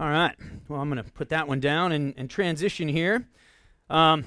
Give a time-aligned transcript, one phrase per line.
[0.00, 0.36] All right.
[0.68, 3.26] Well, I'm going to put that one down and, and transition here.
[3.90, 4.26] Um,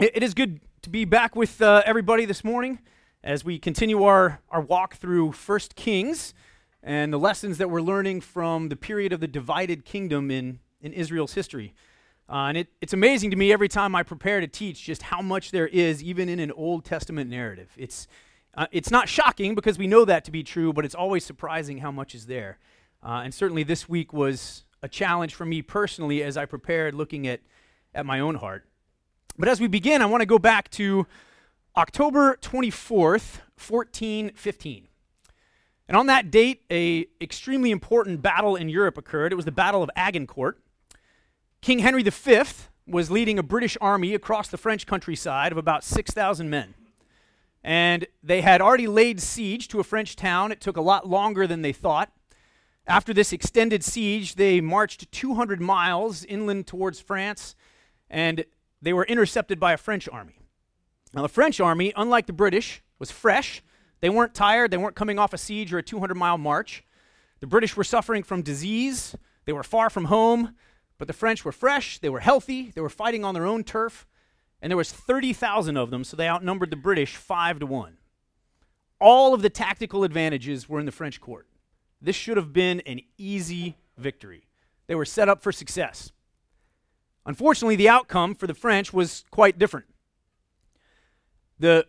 [0.00, 2.78] it, it is good to be back with uh, everybody this morning
[3.22, 6.32] as we continue our, our walk through First Kings
[6.82, 10.94] and the lessons that we're learning from the period of the divided kingdom in, in
[10.94, 11.74] Israel's history.
[12.26, 15.20] Uh, and it, it's amazing to me every time I prepare to teach just how
[15.20, 17.70] much there is, even in an Old Testament narrative.
[17.76, 18.08] It's,
[18.54, 21.78] uh, it's not shocking because we know that to be true, but it's always surprising
[21.78, 22.58] how much is there.
[23.02, 27.26] Uh, and certainly this week was a challenge for me personally as I prepared looking
[27.26, 27.40] at,
[27.94, 28.66] at my own heart.
[29.38, 31.06] But as we begin, I want to go back to
[31.74, 34.88] October 24th, 1415.
[35.88, 39.32] And on that date, a extremely important battle in Europe occurred.
[39.32, 40.60] It was the Battle of Agincourt.
[41.62, 42.42] King Henry V
[42.86, 46.74] was leading a British army across the French countryside of about 6,000 men.
[47.62, 50.52] And they had already laid siege to a French town.
[50.52, 52.12] It took a lot longer than they thought.
[52.86, 57.56] After this extended siege, they marched 200 miles inland towards France,
[58.10, 58.44] and
[58.82, 60.40] they were intercepted by a French army.
[61.14, 63.62] Now, the French army, unlike the British, was fresh.
[64.00, 66.84] They weren't tired, they weren't coming off a siege or a 200 mile march.
[67.40, 70.54] The British were suffering from disease, they were far from home,
[70.98, 74.06] but the French were fresh, they were healthy, they were fighting on their own turf,
[74.60, 77.96] and there was 30,000 of them, so they outnumbered the British 5 to 1.
[79.00, 81.46] All of the tactical advantages were in the French court.
[82.04, 84.46] This should have been an easy victory.
[84.88, 86.12] They were set up for success.
[87.24, 89.86] Unfortunately, the outcome for the French was quite different.
[91.58, 91.86] The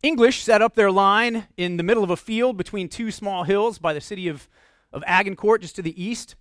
[0.00, 3.80] English set up their line in the middle of a field between two small hills
[3.80, 4.48] by the city of,
[4.92, 6.36] of Agincourt, just to the east.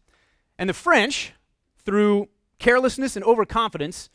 [0.59, 1.33] And the French,
[1.83, 2.29] through
[2.59, 4.11] carelessness and overconfidence,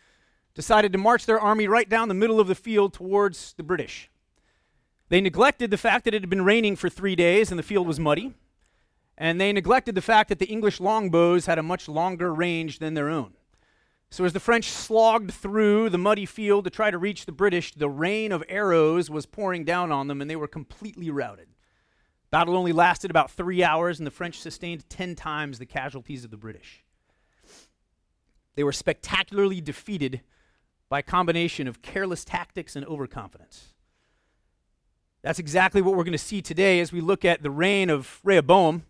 [0.55, 4.11] decided to march their army right down the middle of the field towards the British.
[5.09, 7.89] They neglected the fact that it had been raining for three days and the field
[7.89, 8.33] was muddy
[9.19, 12.95] and they neglected the fact that the English longbows had a much longer range than
[12.95, 13.33] their own.
[14.11, 17.74] So, as the French slogged through the muddy field to try to reach the British,
[17.74, 21.48] the rain of arrows was pouring down on them, and they were completely routed.
[22.30, 26.30] Battle only lasted about three hours, and the French sustained 10 times the casualties of
[26.30, 26.85] the British.
[28.55, 30.23] They were spectacularly defeated
[30.89, 33.74] by a combination of careless tactics and overconfidence.
[35.23, 38.20] That's exactly what we're going to see today as we look at the reign of
[38.23, 38.85] Rehoboam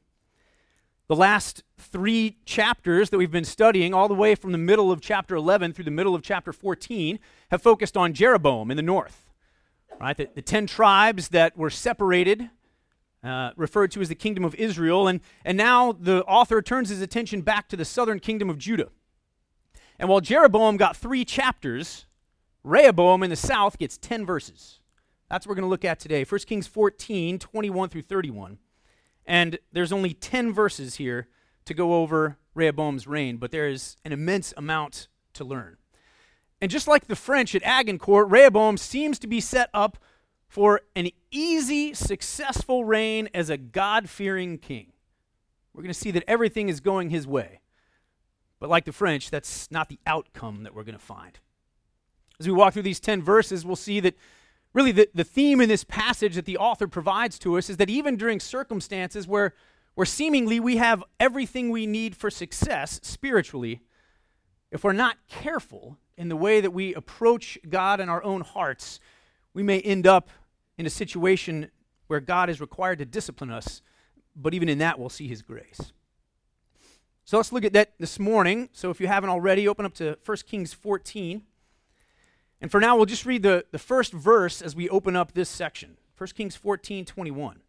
[1.08, 5.00] the last three chapters that we've been studying, all the way from the middle of
[5.00, 7.18] chapter 11 through the middle of chapter 14,
[7.50, 9.30] have focused on Jeroboam in the north.
[10.00, 10.16] Right?
[10.16, 12.50] The, the ten tribes that were separated,
[13.22, 15.08] uh, referred to as the kingdom of Israel.
[15.08, 18.88] And, and now the author turns his attention back to the southern kingdom of Judah.
[19.98, 22.06] And while Jeroboam got three chapters,
[22.62, 24.80] Rehoboam in the south gets 10 verses.
[25.30, 26.24] That's what we're going to look at today.
[26.24, 28.58] 1 Kings 14, 21 through 31.
[29.26, 31.28] And there's only 10 verses here
[31.64, 35.76] to go over Rehoboam's reign, but there is an immense amount to learn.
[36.60, 39.98] And just like the French at Agincourt, Rehoboam seems to be set up
[40.48, 44.92] for an easy, successful reign as a God fearing king.
[45.74, 47.60] We're going to see that everything is going his way.
[48.58, 51.38] But like the French, that's not the outcome that we're going to find.
[52.40, 54.14] As we walk through these 10 verses, we'll see that
[54.76, 57.88] really the, the theme in this passage that the author provides to us is that
[57.88, 59.54] even during circumstances where,
[59.94, 63.80] where seemingly we have everything we need for success spiritually,
[64.70, 69.00] if we're not careful in the way that we approach God in our own hearts,
[69.54, 70.28] we may end up
[70.76, 71.70] in a situation
[72.08, 73.80] where God is required to discipline us,
[74.36, 75.92] but even in that, we'll see His grace.
[77.24, 78.68] So let's look at that this morning.
[78.72, 81.42] So if you haven't already, open up to 1 Kings 14.
[82.60, 85.48] And for now, we'll just read the, the first verse as we open up this
[85.48, 87.60] section 1 Kings 14 21.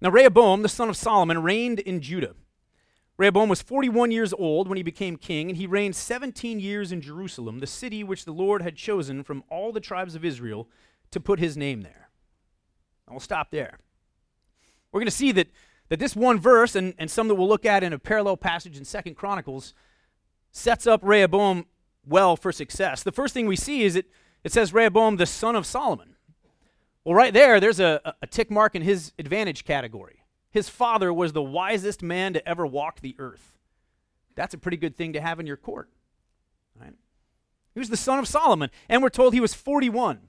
[0.00, 2.34] Now, Rehoboam, the son of Solomon, reigned in Judah.
[3.18, 7.02] Rehoboam was 41 years old when he became king, and he reigned 17 years in
[7.02, 10.66] Jerusalem, the city which the Lord had chosen from all the tribes of Israel
[11.10, 12.08] to put his name there.
[13.06, 13.78] And we'll stop there.
[14.90, 15.48] We're going to see that,
[15.90, 18.78] that this one verse, and, and some that we'll look at in a parallel passage
[18.78, 19.74] in Second Chronicles,
[20.50, 21.66] sets up Rehoboam
[22.06, 23.02] well for success.
[23.02, 24.06] The first thing we see is it,
[24.44, 26.16] it says Rehoboam, the son of Solomon.
[27.04, 30.24] Well, right there, there's a, a tick mark in his advantage category.
[30.50, 33.56] His father was the wisest man to ever walk the earth.
[34.34, 35.88] That's a pretty good thing to have in your court.
[36.78, 36.94] Right?
[37.74, 40.20] He was the son of Solomon, and we're told he was 41.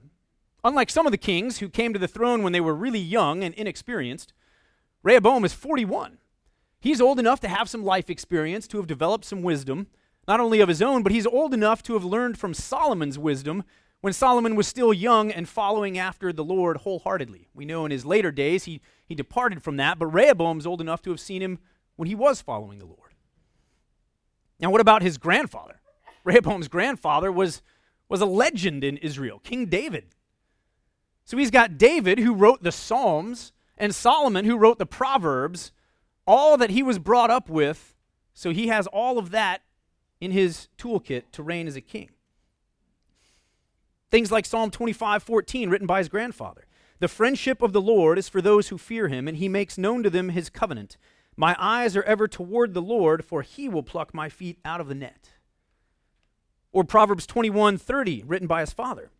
[0.64, 3.42] Unlike some of the kings who came to the throne when they were really young
[3.42, 4.32] and inexperienced,
[5.02, 6.18] Rehoboam is 41.
[6.78, 9.88] He's old enough to have some life experience, to have developed some wisdom,
[10.26, 13.64] not only of his own, but he's old enough to have learned from Solomon's wisdom
[14.00, 17.48] when Solomon was still young and following after the Lord wholeheartedly.
[17.54, 21.02] We know in his later days he, he departed from that, but Rehoboam's old enough
[21.02, 21.58] to have seen him
[21.96, 23.14] when he was following the Lord.
[24.58, 25.80] Now, what about his grandfather?
[26.24, 27.62] Rehoboam's grandfather was,
[28.08, 30.14] was a legend in Israel, King David.
[31.24, 35.72] So he's got David, who wrote the Psalms, and Solomon, who wrote the Proverbs,
[36.26, 37.94] all that he was brought up with.
[38.34, 39.62] So he has all of that
[40.22, 42.08] in his toolkit to reign as a king.
[44.08, 46.64] Things like Psalm 25 14, written by his grandfather.
[47.00, 50.04] The friendship of the Lord is for those who fear him, and he makes known
[50.04, 50.96] to them his covenant.
[51.36, 54.86] My eyes are ever toward the Lord, for he will pluck my feet out of
[54.86, 55.30] the net.
[56.70, 59.10] Or Proverbs 21 30, written by his father.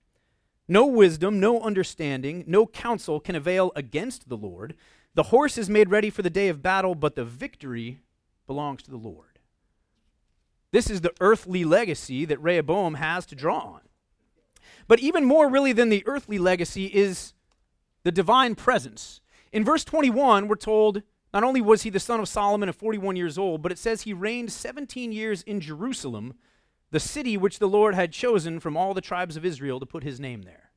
[0.69, 4.77] No wisdom, no understanding, no counsel can avail against the Lord.
[5.15, 8.03] The horse is made ready for the day of battle, but the victory
[8.47, 9.32] belongs to the Lord.
[10.73, 13.81] This is the earthly legacy that Rehoboam has to draw on.
[14.89, 17.35] But even more, really, than the earthly legacy is
[18.03, 19.21] the divine presence.
[19.53, 21.03] In verse 21, we're told
[21.33, 24.03] not only was he the son of Solomon at 41 years old, but it says
[24.03, 26.35] he reigned 17 years in Jerusalem,
[26.91, 30.03] the city which the Lord had chosen from all the tribes of Israel to put
[30.03, 30.71] his name there.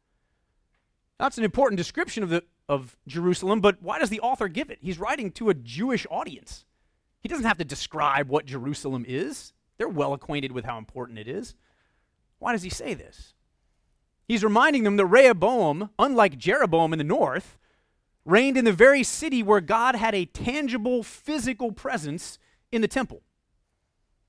[1.19, 4.79] That's an important description of, the, of Jerusalem, but why does the author give it?
[4.81, 6.65] He's writing to a Jewish audience.
[7.21, 11.27] He doesn't have to describe what Jerusalem is, they're well acquainted with how important it
[11.27, 11.55] is.
[12.39, 13.33] Why does he say this?
[14.27, 17.57] He's reminding them that Rehoboam, unlike Jeroboam in the north,
[18.25, 22.39] reigned in the very city where God had a tangible physical presence
[22.71, 23.21] in the temple.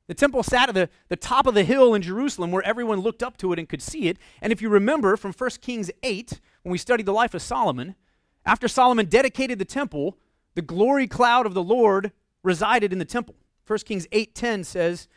[0.06, 3.22] The temple sat at the, the top of the hill in Jerusalem where everyone looked
[3.22, 4.18] up to it and could see it.
[4.40, 7.96] And if you remember from 1 Kings 8, when we studied the life of Solomon,
[8.44, 10.16] after Solomon dedicated the temple,
[10.54, 12.12] the glory cloud of the Lord
[12.44, 13.34] resided in the temple.
[13.66, 15.08] 1 Kings 8:10 says,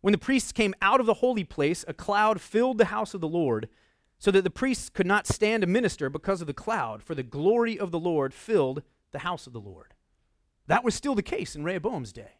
[0.00, 3.20] "When the priests came out of the holy place, a cloud filled the house of
[3.20, 3.68] the Lord,
[4.18, 7.22] so that the priests could not stand to minister because of the cloud, for the
[7.22, 9.94] glory of the Lord filled the house of the Lord.
[10.66, 12.32] That was still the case in Rehoboam's day.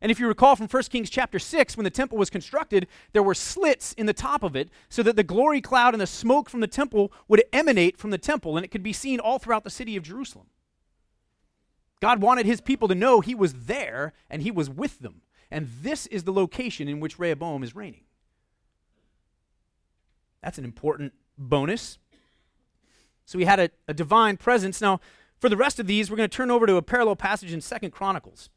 [0.00, 3.22] And if you recall from 1 Kings chapter 6, when the temple was constructed, there
[3.22, 6.50] were slits in the top of it so that the glory cloud and the smoke
[6.50, 9.64] from the temple would emanate from the temple, and it could be seen all throughout
[9.64, 10.48] the city of Jerusalem.
[12.00, 15.22] God wanted his people to know he was there and he was with them.
[15.50, 18.04] And this is the location in which Rehoboam is reigning.
[20.42, 21.98] That's an important bonus.
[23.24, 24.80] So we had a, a divine presence.
[24.80, 25.00] Now,
[25.38, 27.60] for the rest of these, we're going to turn over to a parallel passage in
[27.60, 28.50] Second Chronicles.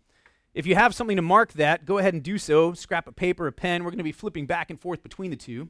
[0.54, 2.74] If you have something to mark that, go ahead and do so.
[2.74, 3.84] Scrap a paper, a pen.
[3.84, 5.70] We're going to be flipping back and forth between the two.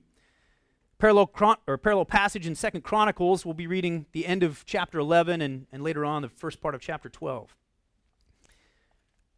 [0.97, 4.97] Parallel, chron- or parallel passage in Second Chronicles, we'll be reading the end of chapter
[4.97, 7.55] 11 and, and later on the first part of chapter 12.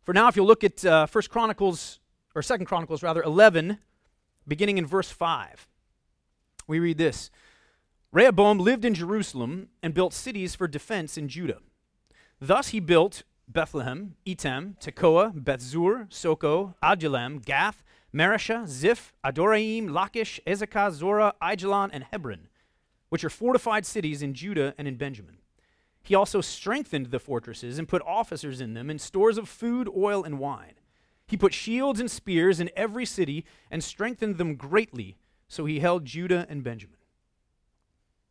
[0.04, 2.00] For now, if you'll look at uh, First Chronicles,
[2.36, 3.80] or Second Chronicles rather, 11,
[4.48, 5.68] beginning in verse 5
[6.70, 7.30] we read this
[8.12, 11.60] Rehoboam lived in Jerusalem and built cities for defense in Judah.
[12.40, 20.92] Thus he built Bethlehem, Etam, Tekoa, Bethzur, Soko, Adullam, Gath, Mareshah, Ziph, Adoraim, Lachish, Azekah,
[20.92, 22.48] Zorah, Aijalon, and Hebron,
[23.10, 25.39] which are fortified cities in Judah and in Benjamin.
[26.10, 30.24] He also strengthened the fortresses and put officers in them and stores of food, oil,
[30.24, 30.74] and wine.
[31.28, 36.06] He put shields and spears in every city and strengthened them greatly so he held
[36.06, 36.98] Judah and Benjamin.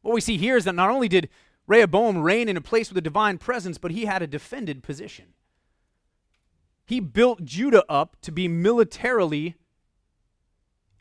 [0.03, 1.29] What we see here is that not only did
[1.69, 5.27] Rehoboam reign in a place with a divine presence, but he had a defended position.
[6.85, 9.55] He built Judah up to be militarily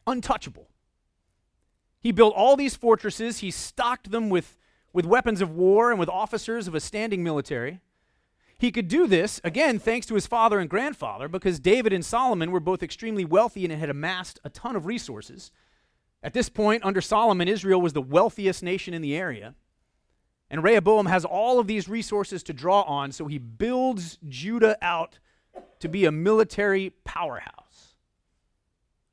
[0.06, 0.70] untouchable.
[2.00, 4.60] He built all these fortresses, he stocked them with,
[4.94, 7.80] with weapons of war and with officers of a standing military.
[8.58, 12.52] He could do this, again, thanks to his father and grandfather, because David and Solomon
[12.52, 15.52] were both extremely wealthy and had amassed a ton of resources.
[16.24, 19.54] At this point, under Solomon, Israel was the wealthiest nation in the area.
[20.50, 25.20] And Rehoboam has all of these resources to draw on, so he builds Judah out
[25.80, 27.96] to be a military powerhouse.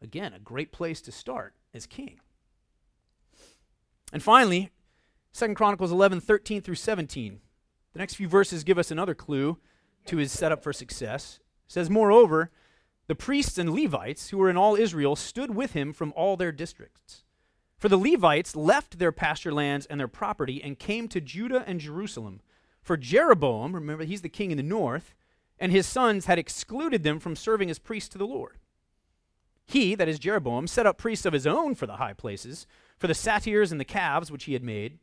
[0.00, 2.20] Again, a great place to start as king.
[4.12, 4.70] And finally,
[5.36, 7.40] 2 Chronicles 11, 13 through 17.
[7.92, 9.58] The next few verses give us another clue
[10.06, 11.40] to his setup for success.
[11.66, 12.52] It says, Moreover,
[13.08, 16.52] the priests and Levites, who were in all Israel, stood with him from all their
[16.52, 17.24] districts.
[17.78, 21.80] For the Levites left their pasture lands and their property and came to Judah and
[21.80, 22.40] Jerusalem.
[22.80, 25.14] For Jeroboam, remember, he's the king in the north,
[25.58, 28.58] and his sons had excluded them from serving as priests to the Lord.
[29.66, 33.08] He, that is Jeroboam, set up priests of his own for the high places, for
[33.08, 34.98] the satyrs and the calves which he had made.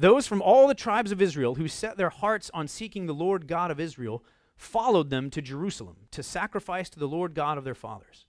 [0.00, 3.46] Those from all the tribes of Israel who set their hearts on seeking the Lord
[3.46, 4.24] God of Israel
[4.56, 8.24] followed them to Jerusalem to sacrifice to the Lord God of their fathers.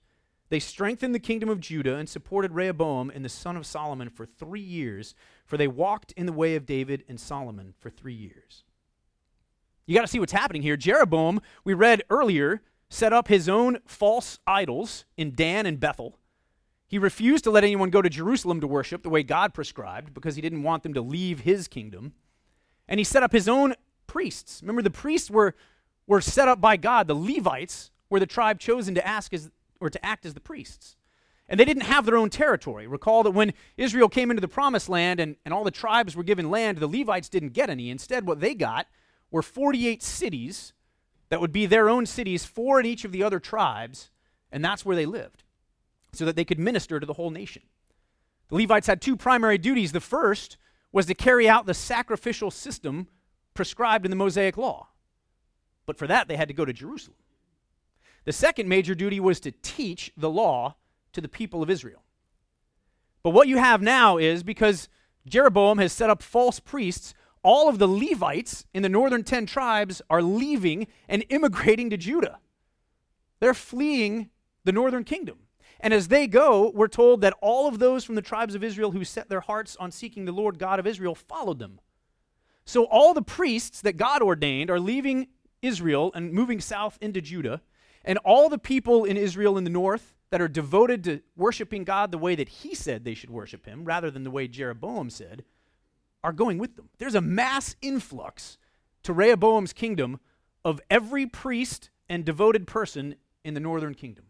[0.49, 4.25] They strengthened the kingdom of Judah and supported Rehoboam and the son of Solomon for
[4.25, 8.65] three years, for they walked in the way of David and Solomon for three years.
[9.85, 10.75] You got to see what's happening here.
[10.75, 16.17] Jeroboam, we read earlier, set up his own false idols in Dan and Bethel.
[16.91, 20.35] He refused to let anyone go to Jerusalem to worship the way God prescribed because
[20.35, 22.11] he didn't want them to leave his kingdom.
[22.85, 23.75] And he set up his own
[24.07, 24.59] priests.
[24.61, 25.55] Remember, the priests were,
[26.05, 27.07] were set up by God.
[27.07, 30.97] The Levites were the tribe chosen to ask as, or to act as the priests.
[31.47, 32.87] And they didn't have their own territory.
[32.87, 36.23] Recall that when Israel came into the promised land and, and all the tribes were
[36.23, 37.89] given land, the Levites didn't get any.
[37.89, 38.87] Instead, what they got
[39.31, 40.73] were 48 cities
[41.29, 44.09] that would be their own cities, four in each of the other tribes,
[44.51, 45.45] and that's where they lived
[46.13, 47.63] so that they could minister to the whole nation.
[48.49, 49.91] The Levites had two primary duties.
[49.91, 50.57] The first
[50.91, 53.07] was to carry out the sacrificial system
[53.53, 54.89] prescribed in the Mosaic Law.
[55.85, 57.17] But for that, they had to go to Jerusalem.
[58.25, 60.75] The second major duty was to teach the law
[61.13, 62.03] to the people of Israel.
[63.23, 64.89] But what you have now is because
[65.25, 67.13] Jeroboam has set up false priests,
[67.43, 72.39] all of the Levites in the northern 10 tribes are leaving and immigrating to Judah.
[73.39, 74.29] They're fleeing
[74.63, 75.39] the northern kingdom.
[75.81, 78.91] And as they go, we're told that all of those from the tribes of Israel
[78.91, 81.79] who set their hearts on seeking the Lord God of Israel followed them.
[82.65, 85.27] So all the priests that God ordained are leaving
[85.61, 87.61] Israel and moving south into Judah.
[88.05, 92.11] And all the people in Israel in the north that are devoted to worshiping God
[92.11, 95.43] the way that he said they should worship him, rather than the way Jeroboam said,
[96.23, 96.89] are going with them.
[96.99, 98.57] There's a mass influx
[99.03, 100.19] to Rehoboam's kingdom
[100.63, 104.25] of every priest and devoted person in the northern kingdom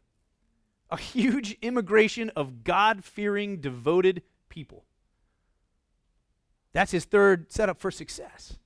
[0.91, 4.85] a huge immigration of God fearing, devoted people.
[6.73, 8.57] That's his third setup for success.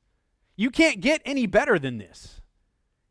[0.55, 2.41] You can't get any better than this.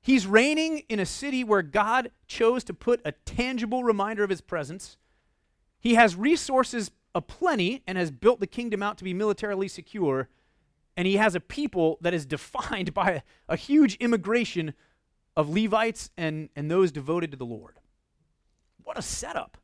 [0.00, 4.40] He's reigning in a city where God chose to put a tangible reminder of his
[4.40, 4.97] presence.
[5.80, 10.28] He has resources aplenty and has built the kingdom out to be militarily secure.
[10.97, 14.75] And he has a people that is defined by a, huge immigration
[15.37, 17.78] of Levites and, and those devoted to the Lord.
[18.95, 19.59] What a setup.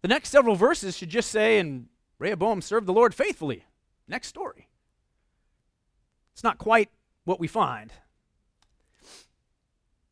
[0.00, 1.86] The next several verses should just say, and
[2.18, 3.66] Rehoboam served the Lord faithfully.
[4.08, 4.66] Next story.
[6.32, 6.90] It's not quite
[7.24, 7.92] what we find.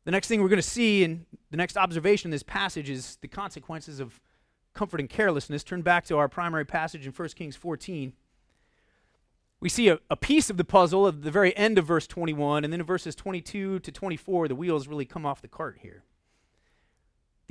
[0.05, 3.17] The next thing we're going to see in the next observation in this passage is
[3.19, 4.21] the consequences of
[4.73, 5.61] comfort and carelessness.
[5.61, 8.13] Turn back to our primary passage in 1 Kings 14.
[9.59, 12.63] We see a, a piece of the puzzle at the very end of verse 21,
[12.63, 16.05] and then in verses 22 to 24, the wheels really come off the cart here.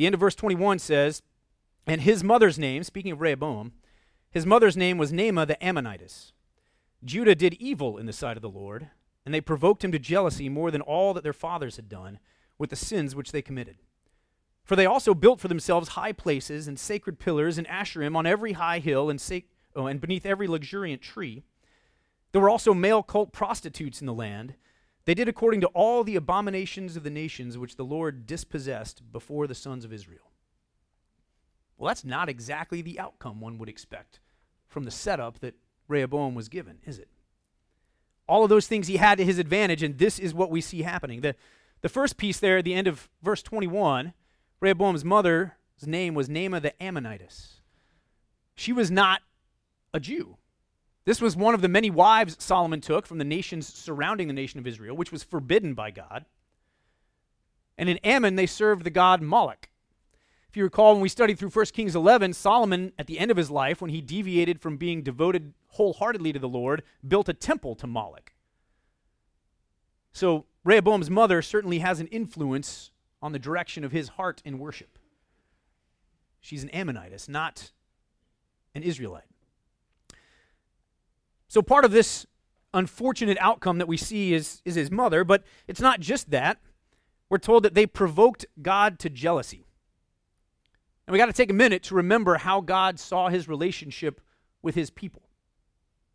[0.00, 1.20] The end of verse 21 says,
[1.86, 3.72] And his mother's name, speaking of Rehoboam,
[4.30, 6.32] his mother's name was Naamah the Ammonitess.
[7.04, 8.88] Judah did evil in the sight of the Lord,
[9.26, 12.18] and they provoked him to jealousy more than all that their fathers had done
[12.56, 13.76] with the sins which they committed.
[14.64, 18.52] For they also built for themselves high places and sacred pillars and asherim on every
[18.52, 21.42] high hill and, sac- oh, and beneath every luxuriant tree.
[22.32, 24.54] There were also male cult prostitutes in the land
[25.04, 29.46] they did according to all the abominations of the nations which the Lord dispossessed before
[29.46, 30.30] the sons of Israel.
[31.76, 34.20] Well, that's not exactly the outcome one would expect
[34.68, 35.54] from the setup that
[35.88, 37.08] Rehoboam was given, is it?
[38.28, 40.82] All of those things he had to his advantage, and this is what we see
[40.82, 41.22] happening.
[41.22, 41.34] The,
[41.80, 44.12] the first piece there at the end of verse 21,
[44.60, 45.50] Rehoboam's mother's
[45.84, 47.60] name was Naamah the Ammonitess.
[48.54, 49.22] She was not
[49.94, 50.36] a Jew.
[51.04, 54.60] This was one of the many wives Solomon took from the nations surrounding the nation
[54.60, 56.26] of Israel, which was forbidden by God.
[57.78, 59.70] And in Ammon, they served the god Moloch.
[60.50, 63.36] If you recall, when we studied through 1 Kings 11, Solomon, at the end of
[63.36, 67.74] his life, when he deviated from being devoted wholeheartedly to the Lord, built a temple
[67.76, 68.32] to Moloch.
[70.12, 72.90] So Rehoboam's mother certainly has an influence
[73.22, 74.98] on the direction of his heart in worship.
[76.40, 77.70] She's an Ammonitess, not
[78.74, 79.29] an Israelite.
[81.50, 82.26] So part of this
[82.72, 86.58] unfortunate outcome that we see is, is his mother, but it's not just that.
[87.28, 89.66] We're told that they provoked God to jealousy.
[91.06, 94.20] And we got to take a minute to remember how God saw his relationship
[94.62, 95.22] with his people.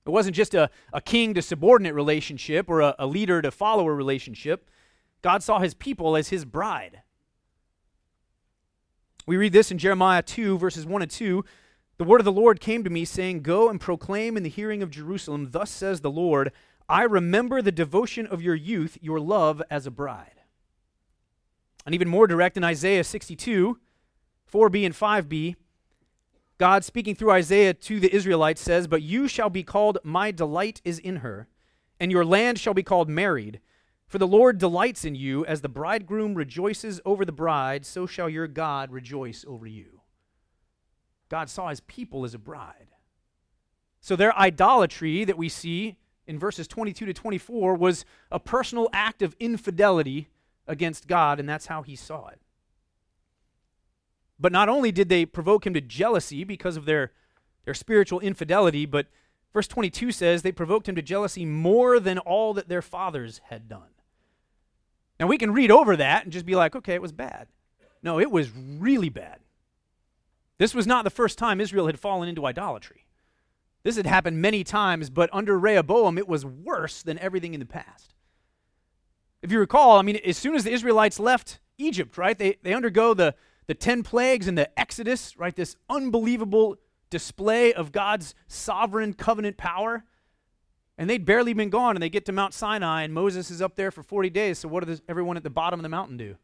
[0.06, 3.94] It wasn't just a, a king to subordinate relationship or a, a leader to follower
[3.94, 4.70] relationship.
[5.22, 7.02] God saw his people as his bride.
[9.28, 11.44] We read this in Jeremiah 2, verses 1 and 2.
[11.98, 14.84] The word of the Lord came to me, saying, Go and proclaim in the hearing
[14.84, 16.52] of Jerusalem, Thus says the Lord,
[16.90, 20.42] I remember the devotion of your youth, your love as a bride.
[21.86, 23.80] And even more direct in Isaiah 62,
[24.52, 25.56] 4b and 5b,
[26.58, 30.82] God speaking through Isaiah to the Israelites says, But you shall be called, My delight
[30.84, 31.48] is in her,
[32.00, 33.60] and your land shall be called married.
[34.08, 38.30] For the Lord delights in you, as the bridegroom rejoices over the bride, so shall
[38.30, 39.95] your God rejoice over you.
[41.30, 42.88] God saw his people as a bride.
[44.02, 49.22] So their idolatry that we see in verses 22 to 24 was a personal act
[49.22, 50.30] of infidelity
[50.68, 52.40] against God, and that's how he saw it.
[54.40, 57.12] But not only did they provoke him to jealousy because of their,
[57.64, 59.08] their spiritual infidelity, but
[59.54, 63.70] verse 22 says they provoked him to jealousy more than all that their fathers had
[63.70, 63.90] done.
[65.20, 67.48] Now we can read over that and just be like, okay, it was bad.
[68.04, 69.40] No, it was really bad.
[70.58, 73.06] This was not the first time Israel had fallen into idolatry.
[73.84, 77.66] This had happened many times, but under Rehoboam, it was worse than everything in the
[77.66, 78.16] past.
[79.44, 82.74] If you recall, I mean, as soon as the Israelites left Egypt, right, they, they
[82.74, 83.36] undergo the,
[83.68, 86.78] the 10 plagues and the Exodus, right, this unbelievable
[87.12, 90.04] display of God's sovereign covenant power.
[90.98, 93.76] And they'd barely been gone, and they get to Mount Sinai, and Moses is up
[93.76, 94.60] there for 40 days.
[94.60, 96.38] So, what does everyone at the bottom of the mountain do?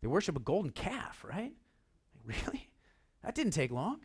[0.00, 1.52] They worship a golden calf, right?
[2.26, 2.70] Really?
[3.24, 4.00] That didn't take long.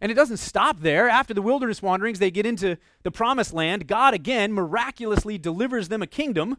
[0.00, 1.08] And it doesn't stop there.
[1.08, 3.86] After the wilderness wanderings, they get into the promised land.
[3.86, 6.58] God again miraculously delivers them a kingdom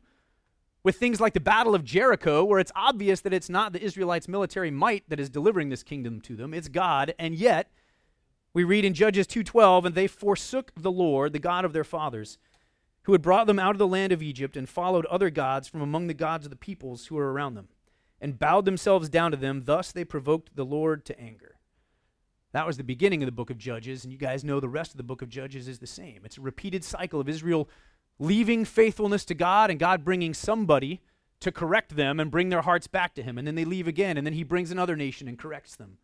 [0.84, 4.28] with things like the Battle of Jericho, where it's obvious that it's not the Israelites'
[4.28, 7.16] military might that is delivering this kingdom to them, it's God.
[7.18, 7.72] And yet,
[8.54, 12.38] we read in Judges 2:12, and they forsook the Lord, the God of their fathers,
[13.04, 15.82] who had brought them out of the land of Egypt, and followed other gods from
[15.82, 17.68] among the gods of the peoples who were around them,
[18.26, 19.62] and bowed themselves down to them.
[19.66, 21.58] Thus they provoked the Lord to anger.
[22.54, 24.90] That was the beginning of the book of Judges, and you guys know the rest
[24.90, 26.22] of the book of Judges is the same.
[26.26, 27.70] It's a repeated cycle of Israel
[28.18, 31.02] leaving faithfulness to God and God bringing somebody
[31.40, 33.38] to correct them and bring their hearts back to Him.
[33.38, 36.00] And then they leave again, and then He brings another nation and corrects them.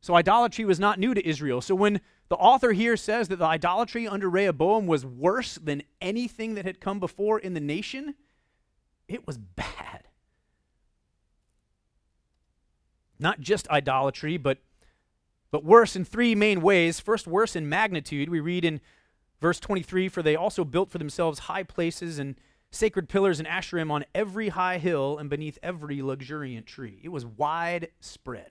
[0.00, 1.60] So idolatry was not new to Israel.
[1.60, 6.56] So when the author here says that the idolatry under Rehoboam was worse than anything
[6.56, 8.16] that had come before in the nation,
[9.06, 10.07] it was bad.
[13.18, 14.58] Not just idolatry, but
[15.50, 17.00] but worse in three main ways.
[17.00, 18.28] First, worse in magnitude.
[18.28, 18.82] We read in
[19.40, 22.36] Verse 23 For they also built for themselves high places and
[22.70, 27.00] sacred pillars and Asherim on every high hill and beneath every luxuriant tree.
[27.02, 28.50] It was widespread.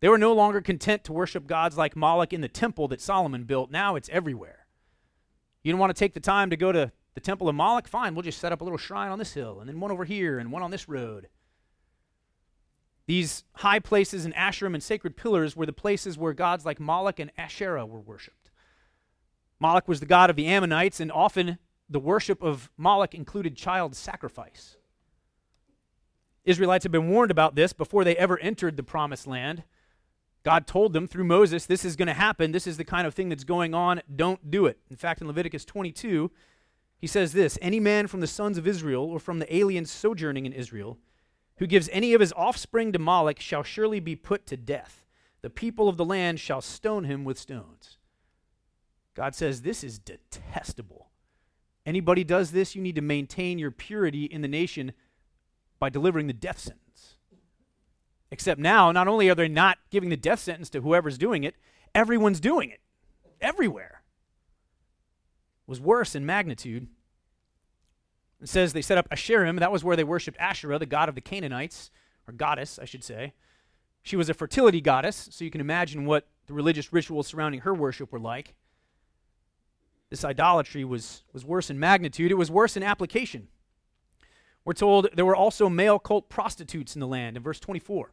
[0.00, 3.44] They were no longer content to worship gods like Moloch in the temple that Solomon
[3.44, 3.70] built.
[3.70, 4.66] Now it's everywhere.
[5.62, 7.86] You don't want to take the time to go to the temple of Moloch?
[7.86, 10.04] Fine, we'll just set up a little shrine on this hill, and then one over
[10.04, 11.28] here, and one on this road.
[13.06, 17.18] These high places and Asherim and sacred pillars were the places where gods like Moloch
[17.18, 18.50] and Asherah were worshipped.
[19.58, 23.94] Moloch was the god of the Ammonites, and often the worship of Moloch included child
[23.94, 24.76] sacrifice.
[26.44, 29.62] Israelites had been warned about this before they ever entered the promised land.
[30.42, 32.50] God told them through Moses, this is going to happen.
[32.50, 34.02] This is the kind of thing that's going on.
[34.14, 34.78] Don't do it.
[34.90, 36.32] In fact, in Leviticus 22,
[36.98, 40.46] he says this Any man from the sons of Israel or from the aliens sojourning
[40.46, 40.98] in Israel
[41.56, 45.04] who gives any of his offspring to Moloch shall surely be put to death.
[45.42, 47.98] The people of the land shall stone him with stones.
[49.14, 51.08] God says this is detestable.
[51.84, 54.92] Anybody does this, you need to maintain your purity in the nation
[55.78, 57.16] by delivering the death sentence.
[58.30, 61.56] Except now, not only are they not giving the death sentence to whoever's doing it,
[61.94, 62.80] everyone's doing it.
[63.40, 64.02] Everywhere.
[65.66, 66.86] It was worse in magnitude.
[68.42, 69.60] It says they set up Asherim.
[69.60, 71.90] That was where they worshipped Asherah, the god of the Canaanites,
[72.26, 73.34] or goddess, I should say.
[74.02, 77.72] She was a fertility goddess, so you can imagine what the religious rituals surrounding her
[77.72, 78.54] worship were like.
[80.10, 83.46] This idolatry was, was worse in magnitude, it was worse in application.
[84.64, 88.10] We're told there were also male cult prostitutes in the land in verse 24.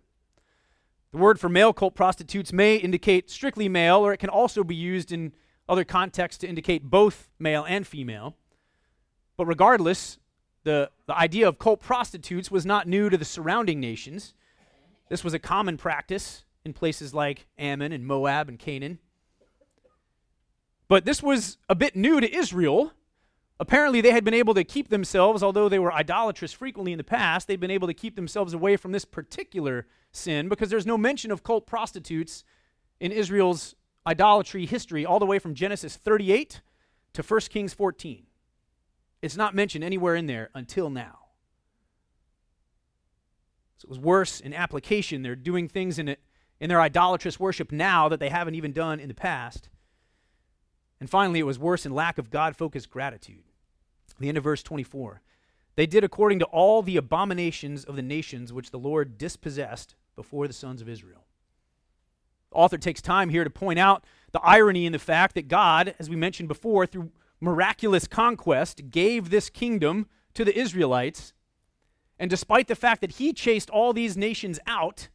[1.12, 4.76] The word for male cult prostitutes may indicate strictly male, or it can also be
[4.76, 5.34] used in
[5.68, 8.36] other contexts to indicate both male and female.
[9.36, 10.19] But regardless,
[10.64, 14.34] the, the idea of cult prostitutes was not new to the surrounding nations.
[15.10, 19.00] This was a common practice in places like Ammon and Moab and Canaan.
[20.88, 22.94] But this was a bit new to Israel.
[23.60, 27.04] Apparently, they had been able to keep themselves, although they were idolatrous frequently in the
[27.04, 30.98] past, they'd been able to keep themselves away from this particular sin because there's no
[30.98, 32.44] mention of cult prostitutes
[33.00, 33.76] in Israel's
[34.08, 36.62] idolatry history all the way from Genesis 38
[37.14, 38.26] to 1 Kings 14.
[39.22, 41.20] It's not mentioned anywhere in there until now.
[43.78, 45.22] So it was worse in application.
[45.22, 46.20] They're doing things in, it,
[46.60, 49.70] in their idolatrous worship now that they haven't even done in the past.
[51.00, 53.44] And finally, it was worse in lack of God focused gratitude.
[54.20, 55.22] The end of verse 24.
[55.76, 60.46] They did according to all the abominations of the nations which the Lord dispossessed before
[60.46, 61.26] the sons of Israel.
[62.50, 64.04] The author takes time here to point out
[64.34, 69.30] the irony in the fact that God, as we mentioned before, through miraculous conquest, gave
[69.30, 71.34] this kingdom to the Israelites.
[72.20, 75.10] And despite the fact that he chased all these nations out,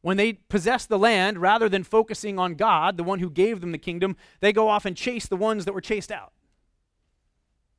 [0.00, 3.72] when they possess the land, rather than focusing on God, the one who gave them
[3.72, 6.32] the kingdom, they go off and chase the ones that were chased out.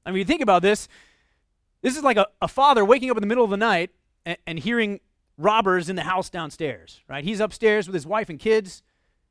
[0.06, 0.88] I mean, you think about this.
[1.82, 3.92] This is like a, a father waking up in the middle of the night
[4.26, 5.00] and, and hearing
[5.38, 7.24] robbers in the house downstairs, right?
[7.24, 8.84] He's upstairs with his wife and kids.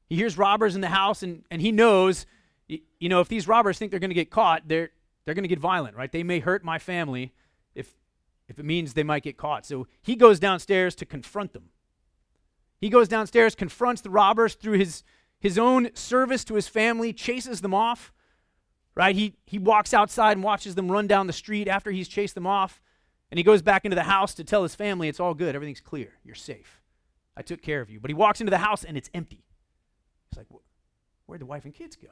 [0.09, 2.25] He hears robbers in the house, and, and he knows,
[2.69, 4.91] you know, if these robbers think they're going to get caught, they're,
[5.25, 6.11] they're going to get violent, right?
[6.11, 7.33] They may hurt my family
[7.75, 7.95] if,
[8.49, 9.67] if it means they might get caught.
[9.67, 11.71] So he goes downstairs to confront them.
[12.81, 15.03] He goes downstairs, confronts the robbers through his,
[15.41, 18.13] his own service to his family, chases them off,
[18.95, 19.17] right?
[19.17, 22.47] He, he walks outside and watches them run down the street after he's chased them
[22.47, 22.81] off.
[23.31, 25.81] And he goes back into the house to tell his family it's all good, everything's
[25.81, 26.81] clear, you're safe.
[27.37, 28.01] I took care of you.
[28.01, 29.45] But he walks into the house and it's empty.
[30.31, 30.47] He's like,
[31.27, 32.09] where'd the wife and kids go?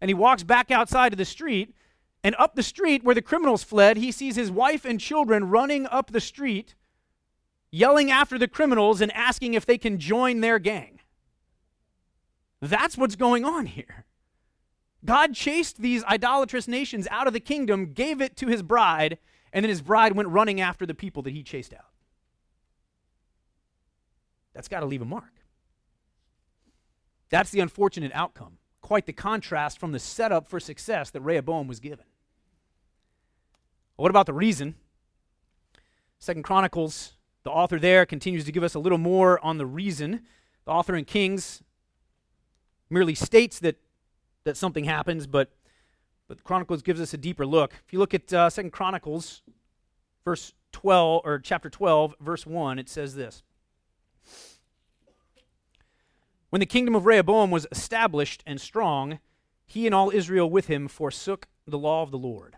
[0.00, 1.74] And he walks back outside to the street,
[2.22, 5.86] and up the street where the criminals fled, he sees his wife and children running
[5.86, 6.74] up the street,
[7.70, 11.00] yelling after the criminals and asking if they can join their gang.
[12.60, 14.04] That's what's going on here.
[15.04, 19.18] God chased these idolatrous nations out of the kingdom, gave it to his bride,
[19.52, 21.92] and then his bride went running after the people that he chased out.
[24.54, 25.32] That's got to leave a mark.
[27.30, 28.58] That's the unfortunate outcome.
[28.88, 32.06] Quite the contrast from the setup for success that Rehoboam was given.
[33.96, 34.76] what about the reason?
[36.18, 40.22] Second Chronicles, the author there continues to give us a little more on the reason.
[40.64, 41.62] The author in Kings
[42.88, 43.76] merely states that,
[44.44, 45.50] that something happens, but,
[46.26, 47.74] but Chronicles gives us a deeper look.
[47.86, 49.42] If you look at uh, Second Chronicles,
[50.24, 53.42] verse 12, or chapter 12, verse 1, it says this.
[56.50, 59.18] When the kingdom of Rehoboam was established and strong,
[59.66, 62.56] he and all Israel with him forsook the law of the Lord.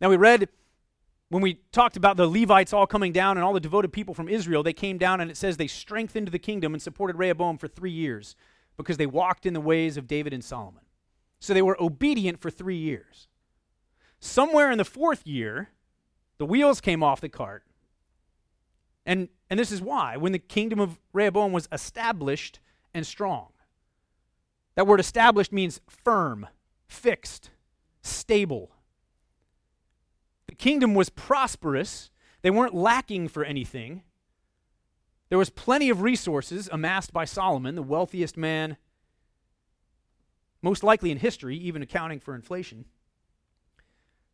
[0.00, 0.48] Now we read
[1.30, 4.28] when we talked about the Levites all coming down and all the devoted people from
[4.28, 7.68] Israel, they came down and it says they strengthened the kingdom and supported Rehoboam for
[7.68, 8.34] three years
[8.76, 10.82] because they walked in the ways of David and Solomon.
[11.38, 13.28] So they were obedient for three years.
[14.18, 15.70] Somewhere in the fourth year,
[16.38, 17.62] the wheels came off the cart
[19.10, 22.60] and, and this is why, when the kingdom of Rehoboam was established
[22.94, 23.48] and strong,
[24.76, 26.46] that word established means firm,
[26.86, 27.50] fixed,
[28.02, 28.70] stable.
[30.46, 34.04] The kingdom was prosperous, they weren't lacking for anything.
[35.28, 38.76] There was plenty of resources amassed by Solomon, the wealthiest man,
[40.62, 42.84] most likely in history, even accounting for inflation.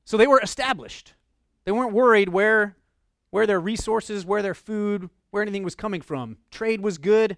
[0.05, 1.15] So they were established.
[1.65, 2.77] They weren't worried where
[3.31, 6.39] where their resources, where their food, where anything was coming from.
[6.51, 7.37] Trade was good.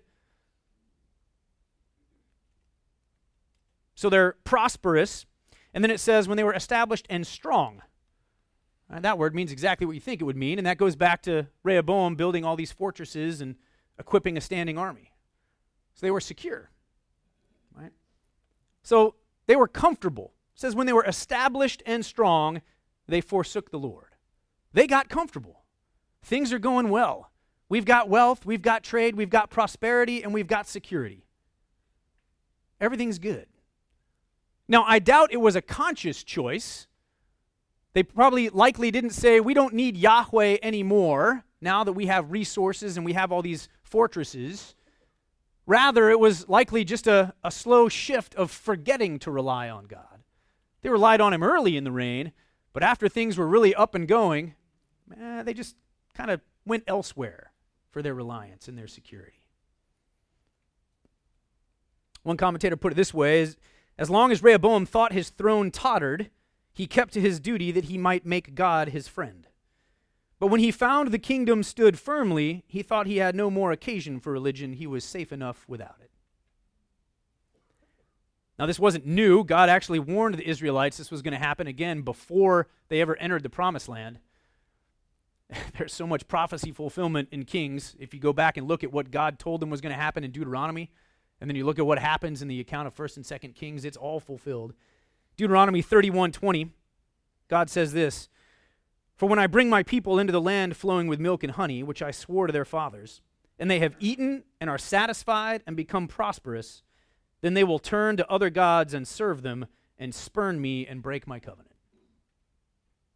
[3.94, 5.26] So they're prosperous.
[5.74, 7.82] And then it says when they were established and strong.
[8.90, 10.58] And that word means exactly what you think it would mean.
[10.58, 13.56] And that goes back to Rehoboam building all these fortresses and
[13.98, 15.12] equipping a standing army.
[15.94, 16.70] So they were secure.
[17.74, 17.92] Right?
[18.82, 20.32] So they were comfortable.
[20.54, 22.62] It says when they were established and strong,
[23.08, 24.14] they forsook the Lord.
[24.72, 25.57] They got comfortable.
[26.22, 27.30] Things are going well.
[27.68, 31.26] We've got wealth, we've got trade, we've got prosperity, and we've got security.
[32.80, 33.46] Everything's good.
[34.68, 36.86] Now, I doubt it was a conscious choice.
[37.92, 42.96] They probably likely didn't say, We don't need Yahweh anymore now that we have resources
[42.96, 44.74] and we have all these fortresses.
[45.66, 50.22] Rather, it was likely just a, a slow shift of forgetting to rely on God.
[50.82, 52.32] They relied on Him early in the reign,
[52.72, 54.54] but after things were really up and going,
[55.20, 55.76] eh, they just
[56.18, 57.52] kind of went elsewhere
[57.90, 59.44] for their reliance and their security.
[62.24, 63.56] One commentator put it this way as,
[63.96, 66.28] as long as Rehoboam thought his throne tottered,
[66.72, 69.46] he kept to his duty that he might make God his friend.
[70.40, 74.18] But when he found the kingdom stood firmly, he thought he had no more occasion
[74.18, 74.72] for religion.
[74.72, 76.10] He was safe enough without it.
[78.58, 79.44] Now, this wasn't new.
[79.44, 83.44] God actually warned the Israelites this was going to happen again before they ever entered
[83.44, 84.18] the promised land.
[85.78, 87.96] there's so much prophecy fulfillment in Kings.
[87.98, 90.24] If you go back and look at what God told them was going to happen
[90.24, 90.90] in Deuteronomy,
[91.40, 93.84] and then you look at what happens in the account of 1st and 2nd Kings,
[93.84, 94.74] it's all fulfilled.
[95.36, 96.72] Deuteronomy 31:20,
[97.48, 98.28] God says this,
[99.16, 102.02] "For when I bring my people into the land flowing with milk and honey, which
[102.02, 103.22] I swore to their fathers,
[103.58, 106.82] and they have eaten and are satisfied and become prosperous,
[107.40, 111.26] then they will turn to other gods and serve them and spurn me and break
[111.26, 111.76] my covenant."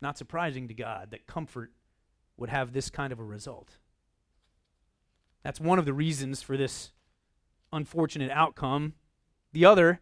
[0.01, 1.73] Not surprising to God that comfort
[2.43, 3.79] would have this kind of a result.
[5.45, 6.91] That's one of the reasons for this
[7.73, 8.95] unfortunate outcome.
[9.53, 10.01] The other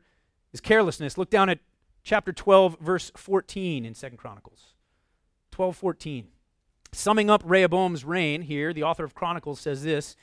[0.50, 1.18] is carelessness.
[1.18, 1.58] Look down at
[2.02, 4.74] chapter 12 verse 14 in 2nd Chronicles.
[5.52, 6.28] 12:14.
[6.92, 10.16] Summing up Rehoboam's reign here, the author of Chronicles says this,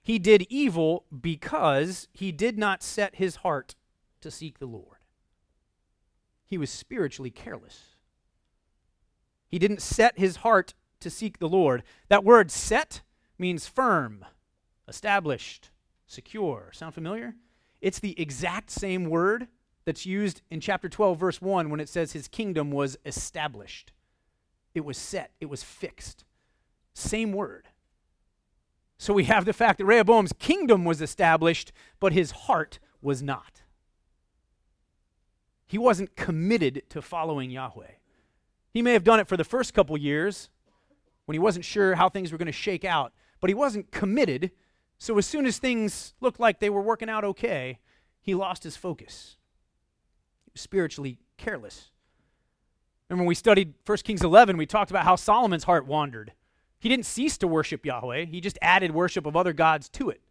[0.00, 3.74] he did evil because he did not set his heart
[4.22, 5.00] to seek the Lord.
[6.46, 7.94] He was spiritually careless.
[9.48, 11.82] He didn't set his heart to seek the Lord.
[12.08, 13.02] That word set
[13.38, 14.24] means firm,
[14.86, 15.70] established,
[16.06, 16.70] secure.
[16.72, 17.34] Sound familiar?
[17.80, 19.48] It's the exact same word
[19.84, 23.92] that's used in chapter 12, verse 1, when it says his kingdom was established.
[24.74, 26.24] It was set, it was fixed.
[26.94, 27.68] Same word.
[28.98, 33.62] So we have the fact that Rehoboam's kingdom was established, but his heart was not.
[35.66, 37.92] He wasn't committed to following Yahweh.
[38.72, 40.48] He may have done it for the first couple years
[41.28, 44.50] when he wasn't sure how things were going to shake out, but he wasn't committed.
[44.96, 47.80] So as soon as things looked like they were working out okay,
[48.18, 49.36] he lost his focus.
[50.46, 51.90] He was spiritually careless.
[53.10, 56.32] Remember when we studied 1 Kings 11, we talked about how Solomon's heart wandered.
[56.78, 60.22] He didn't cease to worship Yahweh, he just added worship of other gods to it.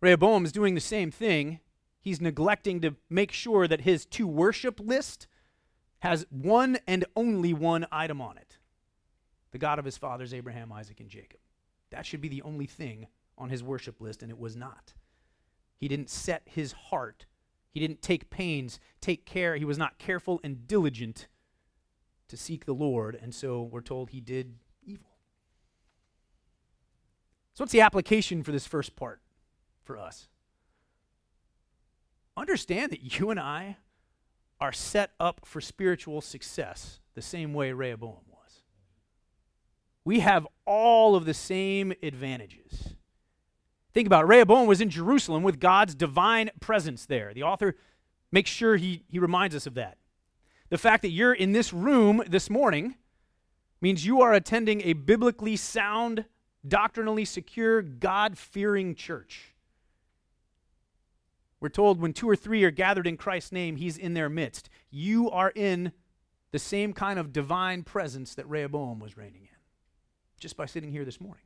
[0.00, 1.60] Rehoboam is doing the same thing.
[2.00, 5.26] He's neglecting to make sure that his to worship list
[5.98, 8.47] has one and only one item on it
[9.50, 11.40] the God of his fathers, Abraham, Isaac, and Jacob.
[11.90, 13.06] That should be the only thing
[13.36, 14.94] on his worship list, and it was not.
[15.76, 17.26] He didn't set his heart,
[17.70, 19.56] he didn't take pains, take care.
[19.56, 21.28] He was not careful and diligent
[22.28, 25.06] to seek the Lord, and so we're told he did evil.
[27.54, 29.20] So, what's the application for this first part
[29.84, 30.28] for us?
[32.36, 33.76] Understand that you and I
[34.60, 38.27] are set up for spiritual success the same way Rehoboam.
[40.08, 42.94] We have all of the same advantages.
[43.92, 44.28] Think about it.
[44.28, 47.34] Rehoboam was in Jerusalem with God's divine presence there.
[47.34, 47.76] The author
[48.32, 49.98] makes sure he, he reminds us of that.
[50.70, 52.94] The fact that you're in this room this morning
[53.82, 56.24] means you are attending a biblically sound,
[56.66, 59.54] doctrinally secure, God fearing church.
[61.60, 64.70] We're told when two or three are gathered in Christ's name, he's in their midst.
[64.90, 65.92] You are in
[66.50, 69.57] the same kind of divine presence that Rehoboam was reigning in
[70.38, 71.44] just by sitting here this morning.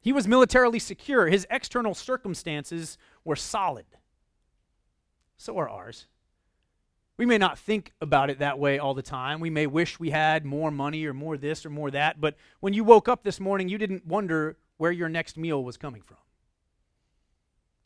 [0.00, 3.86] He was militarily secure, his external circumstances were solid.
[5.36, 6.06] So are ours.
[7.16, 9.40] We may not think about it that way all the time.
[9.40, 12.74] We may wish we had more money or more this or more that, but when
[12.74, 16.18] you woke up this morning, you didn't wonder where your next meal was coming from.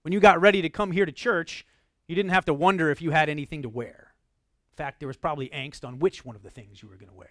[0.02, 1.66] When you got ready to come here to church,
[2.06, 4.14] you didn't have to wonder if you had anything to wear.
[4.72, 7.10] In fact, there was probably angst on which one of the things you were going
[7.10, 7.28] to wear.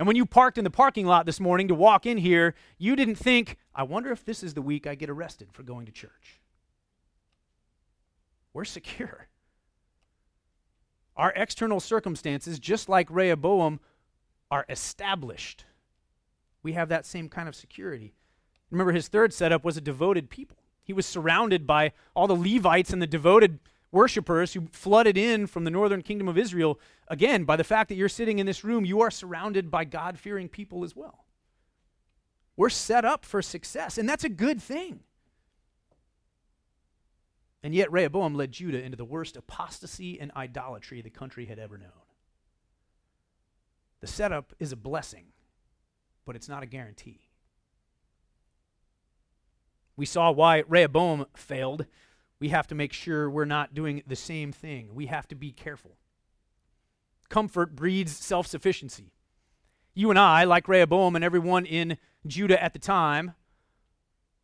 [0.00, 2.96] And when you parked in the parking lot this morning to walk in here, you
[2.96, 5.92] didn't think, I wonder if this is the week I get arrested for going to
[5.92, 6.40] church.
[8.54, 9.28] We're secure.
[11.18, 13.78] Our external circumstances, just like Rehoboam,
[14.50, 15.66] are established.
[16.62, 18.14] We have that same kind of security.
[18.70, 20.56] Remember, his third setup was a devoted people.
[20.82, 23.58] He was surrounded by all the Levites and the devoted
[23.92, 26.78] worshipers who flooded in from the northern kingdom of Israel.
[27.08, 30.18] Again, by the fact that you're sitting in this room, you are surrounded by God
[30.18, 31.24] fearing people as well.
[32.56, 35.00] We're set up for success, and that's a good thing.
[37.62, 41.76] And yet, Rehoboam led Judah into the worst apostasy and idolatry the country had ever
[41.76, 41.90] known.
[44.00, 45.26] The setup is a blessing,
[46.24, 47.20] but it's not a guarantee.
[49.96, 51.84] We saw why Rehoboam failed.
[52.40, 54.94] We have to make sure we're not doing the same thing.
[54.94, 55.98] We have to be careful.
[57.28, 59.12] Comfort breeds self sufficiency.
[59.94, 63.34] You and I, like Rehoboam and everyone in Judah at the time,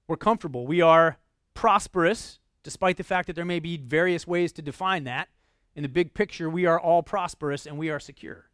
[0.07, 0.67] were comfortable.
[0.67, 1.17] We are
[1.55, 5.29] prosperous, despite the fact that there may be various ways to define that.
[5.75, 8.51] In the big picture, we are all prosperous and we are secure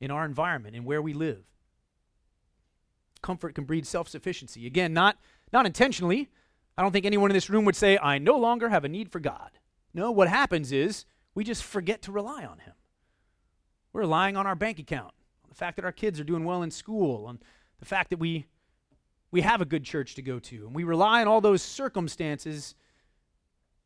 [0.00, 1.44] in our environment and where we live.
[3.22, 4.66] Comfort can breed self sufficiency.
[4.66, 5.18] Again, not
[5.52, 6.30] not intentionally.
[6.80, 9.12] I don't think anyone in this room would say, I no longer have a need
[9.12, 9.50] for God.
[9.92, 12.72] No, what happens is we just forget to rely on Him.
[13.92, 15.12] We're relying on our bank account,
[15.44, 17.38] on the fact that our kids are doing well in school, on
[17.80, 18.46] the fact that we,
[19.30, 20.64] we have a good church to go to.
[20.64, 22.74] And we rely on all those circumstances,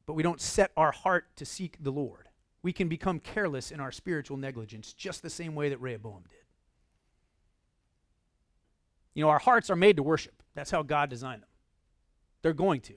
[0.07, 2.29] but we don't set our heart to seek the Lord.
[2.63, 6.45] We can become careless in our spiritual negligence, just the same way that Rehoboam did.
[9.15, 10.45] You know, our hearts are made to worship.
[10.55, 11.49] That's how God designed them.
[12.45, 12.93] They're going to.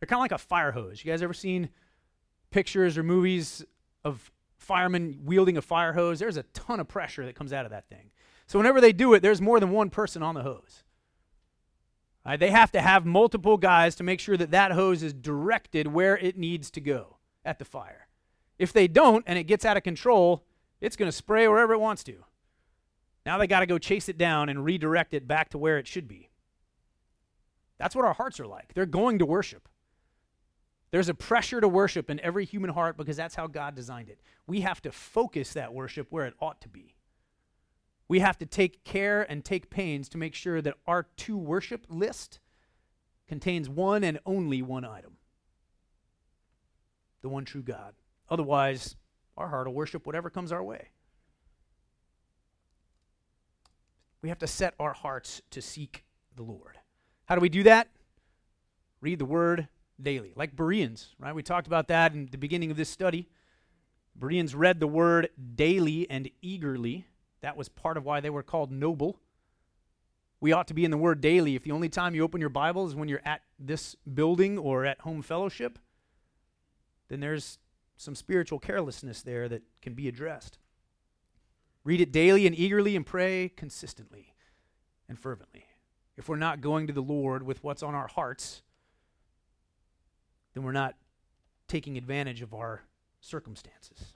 [0.00, 1.04] They're kind of like a fire hose.
[1.04, 1.68] You guys ever seen
[2.50, 3.64] pictures or movies
[4.04, 6.18] of firemen wielding a fire hose?
[6.18, 8.10] There's a ton of pressure that comes out of that thing.
[8.48, 10.82] So whenever they do it, there's more than one person on the hose.
[12.26, 15.86] Right, they have to have multiple guys to make sure that that hose is directed
[15.86, 18.08] where it needs to go at the fire.
[18.58, 20.44] If they don't and it gets out of control,
[20.80, 22.24] it's going to spray wherever it wants to.
[23.24, 25.86] Now they got to go chase it down and redirect it back to where it
[25.86, 26.29] should be.
[27.80, 28.74] That's what our hearts are like.
[28.74, 29.66] They're going to worship.
[30.90, 34.20] There's a pressure to worship in every human heart because that's how God designed it.
[34.46, 36.94] We have to focus that worship where it ought to be.
[38.06, 41.86] we have to take care and take pains to make sure that our to worship
[41.88, 42.40] list
[43.28, 45.16] contains one and only one item
[47.22, 47.94] the one true God.
[48.28, 48.96] Otherwise,
[49.36, 50.88] our heart will worship whatever comes our way.
[54.22, 56.79] We have to set our hearts to seek the Lord.
[57.30, 57.86] How do we do that?
[59.00, 59.68] Read the word
[60.02, 61.32] daily, like Bereans, right?
[61.32, 63.28] We talked about that in the beginning of this study.
[64.16, 67.06] Bereans read the word daily and eagerly.
[67.40, 69.20] That was part of why they were called noble.
[70.40, 71.54] We ought to be in the word daily.
[71.54, 74.84] If the only time you open your Bible is when you're at this building or
[74.84, 75.78] at home fellowship,
[77.06, 77.60] then there's
[77.96, 80.58] some spiritual carelessness there that can be addressed.
[81.84, 84.34] Read it daily and eagerly and pray consistently
[85.08, 85.66] and fervently.
[86.20, 88.60] If we're not going to the Lord with what's on our hearts,
[90.52, 90.94] then we're not
[91.66, 92.82] taking advantage of our
[93.22, 94.12] circumstances.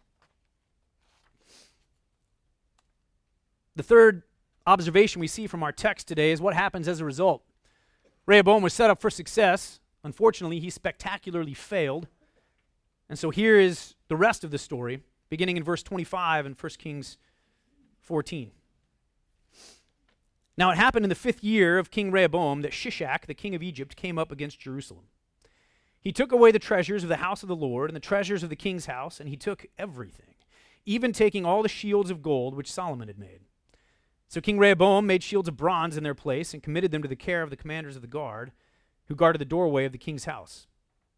[3.75, 4.23] The third
[4.67, 7.43] observation we see from our text today is what happens as a result.
[8.27, 9.81] Rehoboam was set up for success.
[10.03, 12.07] Unfortunately, he spectacularly failed.
[13.09, 16.71] And so here is the rest of the story, beginning in verse 25 in 1
[16.77, 17.17] Kings
[18.03, 18.51] 14.
[20.57, 23.63] Now it happened in the fifth year of King Rehoboam that Shishak, the king of
[23.63, 25.07] Egypt, came up against Jerusalem.
[26.01, 28.51] He took away the treasures of the house of the Lord and the treasures of
[28.51, 30.35] the king's house, and he took everything,
[30.85, 33.41] even taking all the shields of gold which Solomon had made.
[34.29, 37.17] So King Rehoboam made shields of bronze in their place and committed them to the
[37.17, 38.53] care of the commanders of the guard,
[39.07, 40.67] who guarded the doorway of the king's house.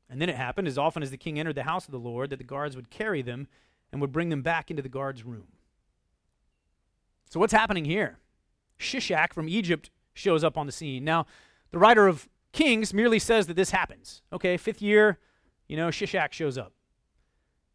[0.09, 2.31] And then it happened, as often as the king entered the house of the Lord,
[2.31, 3.49] that the guards would carry them
[3.91, 5.49] and would bring them back into the guard's room.
[7.29, 8.19] So, what's happening here?
[8.79, 11.05] Shishak from Egypt shows up on the scene.
[11.05, 11.27] Now,
[11.71, 14.23] the writer of Kings merely says that this happens.
[14.33, 15.19] Okay, fifth year,
[15.69, 16.73] you know, Shishak shows up.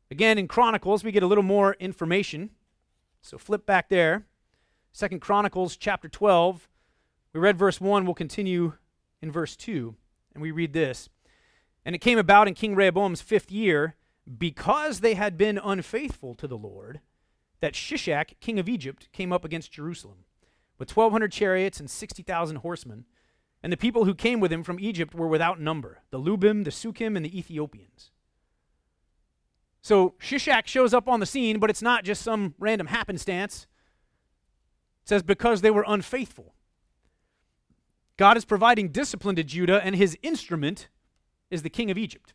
[0.10, 2.50] Again, in Chronicles, we get a little more information.
[3.22, 4.26] So, flip back there.
[4.92, 6.68] Second Chronicles chapter 12.
[7.34, 8.06] We read verse 1.
[8.06, 8.74] We'll continue
[9.22, 9.96] in verse 2.
[10.34, 11.10] And we read this.
[11.86, 13.96] And it came about in King Rehoboam's fifth year,
[14.38, 17.02] because they had been unfaithful to the Lord,
[17.60, 20.26] that Shishak, king of Egypt, came up against Jerusalem
[20.82, 23.06] with 1,200 chariots and 60,000 horsemen.
[23.62, 26.72] And the people who came with him from Egypt were without number the Lubim, the
[26.72, 28.10] Sukkim, and the Ethiopians.
[29.84, 33.68] So Shishak shows up on the scene, but it's not just some random happenstance.
[35.04, 36.56] It says, because they were unfaithful.
[38.18, 40.90] God is providing discipline to Judah, and his instrument
[41.52, 42.34] is the king of Egypt.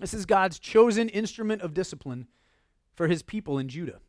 [0.00, 2.28] This is God's chosen instrument of discipline
[2.94, 4.00] for his people in Judah.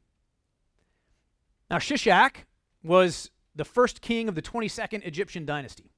[1.69, 2.45] Now, Shishak
[2.83, 5.91] was the first king of the 22nd Egyptian dynasty.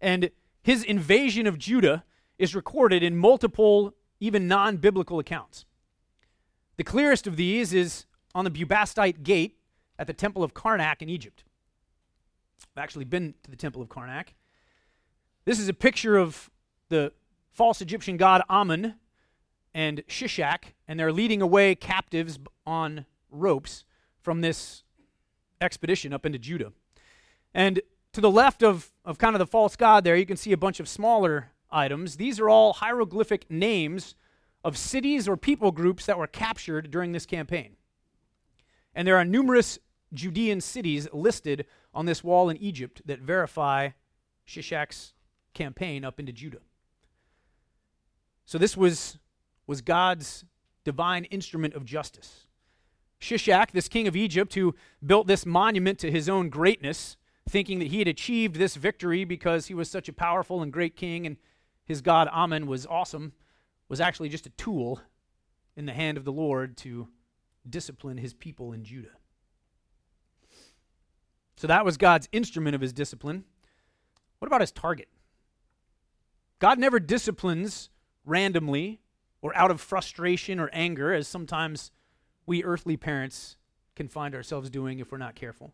[0.00, 0.30] And
[0.62, 2.04] his invasion of Judah
[2.38, 5.64] is recorded in multiple, even non biblical accounts.
[6.76, 9.58] The clearest of these is on the Bubastite Gate
[9.98, 11.44] at the Temple of Karnak in Egypt.
[12.76, 14.28] I've actually been to the Temple of Karnak.
[15.44, 16.50] This is a picture of
[16.88, 17.12] the
[17.50, 18.94] false Egyptian god Amun
[19.74, 23.84] and Shishak, and they're leading away captives on ropes
[24.20, 24.84] from this
[25.60, 26.72] expedition up into Judah.
[27.54, 27.80] And
[28.12, 30.56] to the left of, of kind of the false god there, you can see a
[30.56, 32.16] bunch of smaller items.
[32.16, 34.14] These are all hieroglyphic names
[34.64, 37.76] of cities or people groups that were captured during this campaign.
[38.94, 39.78] And there are numerous
[40.12, 43.90] Judean cities listed on this wall in Egypt that verify
[44.46, 45.12] Shishak's
[45.54, 46.60] campaign up into Judah.
[48.46, 49.18] So this was,
[49.66, 50.44] was God's
[50.84, 52.46] divine instrument of justice.
[53.20, 57.16] Shishak, this king of Egypt, who built this monument to his own greatness,
[57.48, 60.96] thinking that he had achieved this victory because he was such a powerful and great
[60.96, 61.36] king and
[61.84, 63.32] his god Amun was awesome,
[63.88, 65.00] was actually just a tool
[65.76, 67.08] in the hand of the Lord to
[67.68, 69.16] discipline his people in Judah.
[71.56, 73.44] So that was God's instrument of his discipline.
[74.38, 75.08] What about his target?
[76.58, 77.90] God never disciplines
[78.24, 79.00] randomly
[79.40, 81.90] or out of frustration or anger, as sometimes
[82.48, 83.56] we earthly parents
[83.94, 85.72] can find ourselves doing if we're not careful.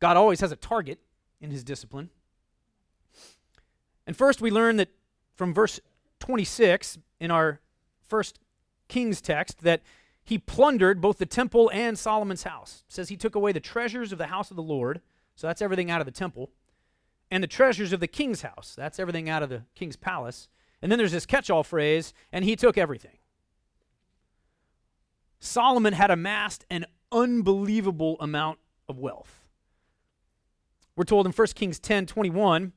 [0.00, 0.98] God always has a target
[1.40, 2.10] in his discipline.
[4.06, 4.90] And first, we learn that
[5.34, 5.80] from verse
[6.20, 7.60] 26 in our
[8.06, 8.38] first
[8.88, 9.82] King's text that
[10.22, 12.84] he plundered both the temple and Solomon's house.
[12.88, 15.00] It says he took away the treasures of the house of the Lord,
[15.34, 16.50] so that's everything out of the temple
[17.30, 18.74] and the treasures of the king's house.
[18.76, 20.48] That's everything out of the king's palace.
[20.82, 23.18] And then there's this catch all phrase, and he took everything.
[25.38, 28.58] Solomon had amassed an unbelievable amount
[28.88, 29.48] of wealth.
[30.96, 32.72] We're told in 1 Kings 10 21,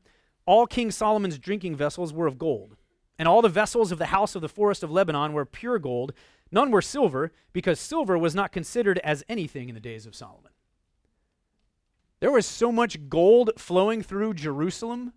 [0.45, 2.75] all King Solomon's drinking vessels were of gold,
[3.17, 6.13] and all the vessels of the house of the forest of Lebanon were pure gold,
[6.51, 10.51] None were silver, because silver was not considered as anything in the days of Solomon.
[12.19, 15.13] There was so much gold flowing through Jerusalem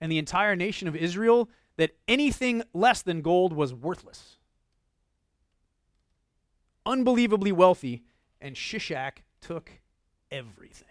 [0.00, 4.38] and the entire nation of Israel that anything less than gold was worthless.
[6.86, 8.02] Unbelievably wealthy,
[8.40, 9.70] and Shishak took
[10.30, 10.86] everything.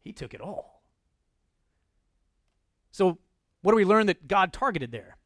[0.00, 0.82] He took it all.
[2.92, 3.18] So,
[3.62, 5.16] what do we learn that God targeted there?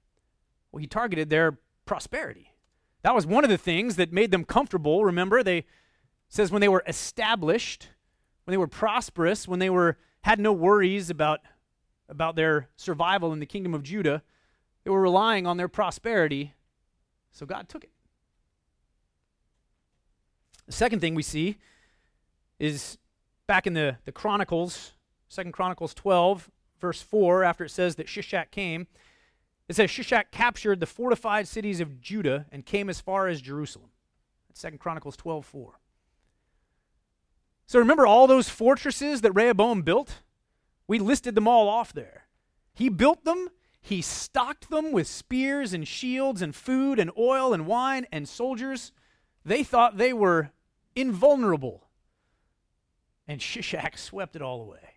[0.72, 2.52] Well, He targeted their prosperity.
[3.02, 5.04] That was one of the things that made them comfortable.
[5.04, 5.66] Remember, they
[6.28, 7.90] says when they were established,
[8.44, 11.40] when they were prosperous, when they were had no worries about
[12.08, 14.22] about their survival in the kingdom of Judah,
[14.84, 16.54] they were relying on their prosperity.
[17.30, 17.90] So God took it.
[20.66, 21.58] The second thing we see
[22.58, 22.98] is
[23.46, 24.92] back in the, the Chronicles,
[25.28, 26.50] Second Chronicles 12,
[26.80, 28.86] verse 4, after it says that Shishak came,
[29.68, 33.90] it says Shishak captured the fortified cities of Judah and came as far as Jerusalem.
[34.48, 35.80] That's Second Chronicles 12, 4.
[37.66, 40.22] So remember all those fortresses that Rehoboam built?
[40.86, 42.26] We listed them all off there.
[42.74, 43.48] He built them,
[43.80, 48.92] he stocked them with spears and shields and food and oil and wine and soldiers.
[49.44, 50.50] They thought they were
[50.94, 51.84] invulnerable.
[53.26, 54.94] And Shishak swept it all away.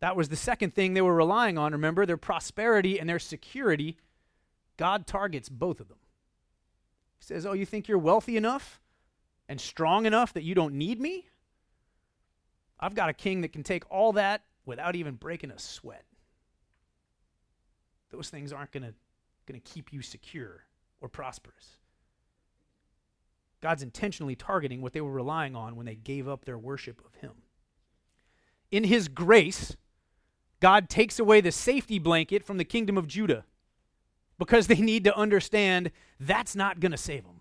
[0.00, 1.72] That was the second thing they were relying on.
[1.72, 3.98] Remember, their prosperity and their security.
[4.76, 5.98] God targets both of them.
[7.18, 8.80] He says, Oh, you think you're wealthy enough
[9.48, 11.28] and strong enough that you don't need me?
[12.78, 16.04] I've got a king that can take all that without even breaking a sweat.
[18.10, 18.94] Those things aren't going
[19.48, 20.64] to keep you secure
[21.02, 21.76] or prosperous.
[23.60, 27.14] God's intentionally targeting what they were relying on when they gave up their worship of
[27.16, 27.32] Him.
[28.70, 29.76] In His grace,
[30.60, 33.44] God takes away the safety blanket from the kingdom of Judah
[34.38, 37.40] because they need to understand that's not going to save them.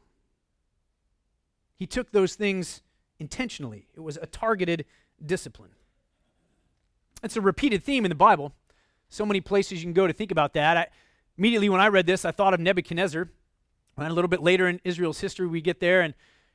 [1.75, 2.81] He took those things
[3.19, 4.85] intentionally, it was a targeted
[5.25, 5.71] discipline.
[7.21, 8.53] It's a repeated theme in the Bible.
[9.09, 10.77] So many places you can go to think about that.
[10.77, 10.87] I,
[11.37, 13.29] immediately when I read this, I thought of Nebuchadnezzar.
[13.97, 16.13] And a little bit later in Israel's history, we get there, and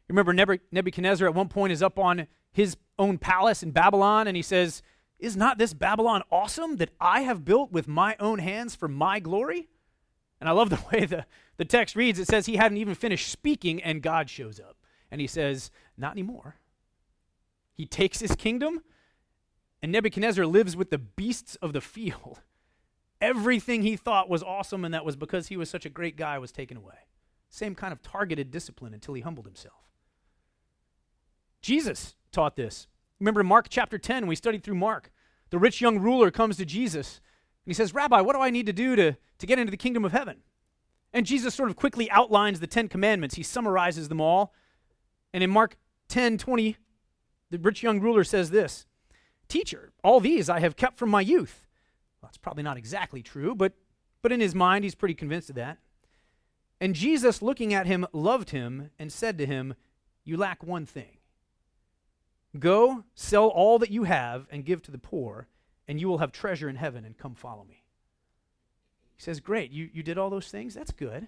[0.08, 0.32] remember
[0.72, 4.82] Nebuchadnezzar at one point is up on his own palace in Babylon, and he says,
[5.18, 9.20] Is not this Babylon awesome that I have built with my own hands for my
[9.20, 9.68] glory?
[10.40, 11.26] And I love the way the,
[11.56, 12.18] the text reads.
[12.18, 14.76] It says he hadn't even finished speaking, and God shows up.
[15.10, 16.56] And he says, Not anymore.
[17.74, 18.82] He takes his kingdom,
[19.82, 22.40] and Nebuchadnezzar lives with the beasts of the field.
[23.20, 26.38] Everything he thought was awesome, and that was because he was such a great guy,
[26.38, 26.94] was taken away.
[27.54, 29.88] Same kind of targeted discipline until he humbled himself.
[31.62, 32.88] Jesus taught this.
[33.20, 35.12] Remember Mark chapter 10, we studied through Mark.
[35.50, 37.20] The rich young ruler comes to Jesus
[37.64, 39.76] and he says, Rabbi, what do I need to do to, to get into the
[39.76, 40.38] kingdom of heaven?
[41.12, 43.36] And Jesus sort of quickly outlines the Ten Commandments.
[43.36, 44.52] He summarizes them all.
[45.32, 45.76] And in Mark
[46.08, 46.76] 10 20,
[47.50, 48.84] the rich young ruler says this
[49.46, 51.68] Teacher, all these I have kept from my youth.
[52.20, 53.74] Well, that's probably not exactly true, but,
[54.22, 55.78] but in his mind, he's pretty convinced of that.
[56.80, 59.74] And Jesus, looking at him, loved him and said to him,
[60.24, 61.18] You lack one thing.
[62.58, 65.48] Go, sell all that you have and give to the poor,
[65.88, 67.84] and you will have treasure in heaven, and come follow me.
[69.16, 70.74] He says, Great, you, you did all those things?
[70.74, 71.26] That's good.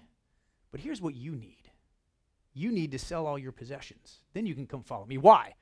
[0.71, 1.55] But here's what you need
[2.53, 4.21] you need to sell all your possessions.
[4.33, 5.17] Then you can come follow me.
[5.17, 5.53] Why?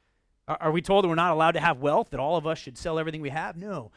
[0.48, 2.58] Are, are we told that we're not allowed to have wealth, that all of us
[2.58, 3.58] should sell everything we have?
[3.58, 3.92] No.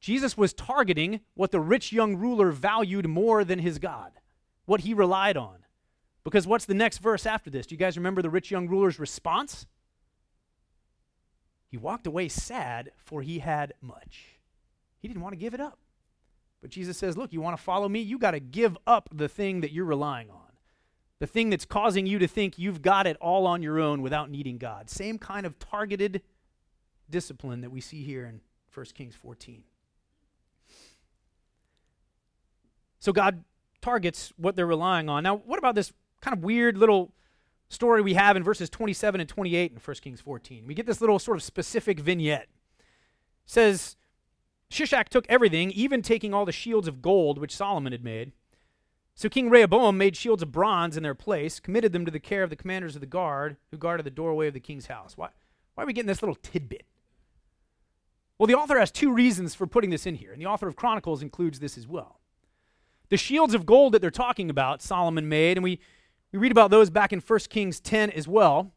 [0.00, 4.12] Jesus was targeting what the rich young ruler valued more than his God,
[4.70, 5.64] what he relied on.
[6.22, 7.66] Because what's the next verse after this?
[7.66, 9.66] Do you guys remember the rich young ruler's response?
[11.66, 14.38] He walked away sad, for he had much.
[15.00, 15.80] He didn't want to give it up.
[16.60, 18.00] But Jesus says, Look, you want to follow me?
[18.00, 20.50] You got to give up the thing that you're relying on
[21.20, 24.30] the thing that's causing you to think you've got it all on your own without
[24.30, 24.88] needing God.
[24.88, 26.22] Same kind of targeted
[27.10, 28.40] discipline that we see here in
[28.72, 29.62] 1 Kings 14.
[33.00, 33.44] So God
[33.80, 35.22] targets what they're relying on.
[35.22, 37.12] Now, what about this kind of weird little
[37.68, 40.66] story we have in verses 27 and 28 in 1 Kings 14?
[40.66, 42.48] We get this little sort of specific vignette.
[42.78, 42.86] It
[43.46, 43.96] says,
[44.70, 48.32] Shishak took everything, even taking all the shields of gold which Solomon had made.
[49.14, 52.42] So King Rehoboam made shields of bronze in their place, committed them to the care
[52.42, 55.16] of the commanders of the guard who guarded the doorway of the king's house.
[55.16, 55.28] Why,
[55.74, 56.86] why are we getting this little tidbit?
[58.38, 60.76] Well, the author has two reasons for putting this in here, and the author of
[60.76, 62.19] Chronicles includes this as well.
[63.10, 65.80] The shields of gold that they're talking about, Solomon made, and we,
[66.32, 68.72] we read about those back in 1 Kings 10 as well.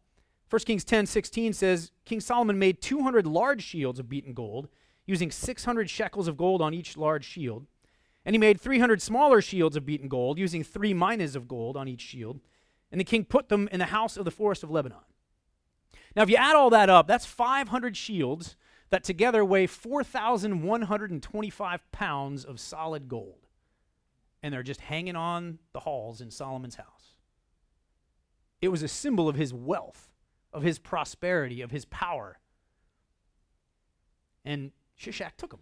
[0.50, 4.68] 1 Kings 10 16 says King Solomon made 200 large shields of beaten gold,
[5.06, 7.68] using 600 shekels of gold on each large shield.
[8.26, 11.88] And he made 300 smaller shields of beaten gold, using three minas of gold on
[11.88, 12.40] each shield.
[12.92, 15.00] and the king put them in the house of the forest of Lebanon.
[16.16, 18.56] Now, if you add all that up, that's 500 shields
[18.92, 23.43] that together weigh 4,125 pounds of solid gold.
[24.44, 27.18] And they're just hanging on the halls in Solomon's house.
[28.62, 30.12] It was a symbol of his wealth,
[30.54, 32.38] of his prosperity, of his power.
[34.46, 35.62] And Shishak took them.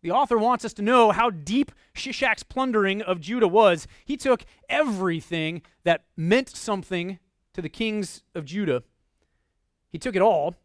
[0.00, 3.86] The author wants us to know how deep Shishak's plundering of Judah was.
[4.06, 7.18] He took everything that meant something
[7.52, 8.82] to the kings of Judah,
[9.90, 10.56] he took it all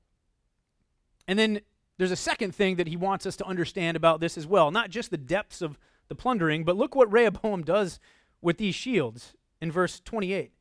[1.29, 1.61] and then
[1.99, 4.71] there's a second thing that he wants us to understand about this as well.
[4.71, 5.77] Not just the depths of
[6.09, 7.99] the plundering, but look what Rehoboam does
[8.41, 10.51] with these shields in verse 28.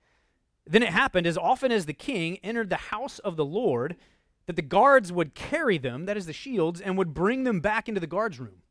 [0.67, 3.97] Then it happened, as often as the king entered the house of the Lord,
[4.47, 7.89] that the guards would carry them, that is the shields, and would bring them back
[7.89, 8.63] into the guards' room.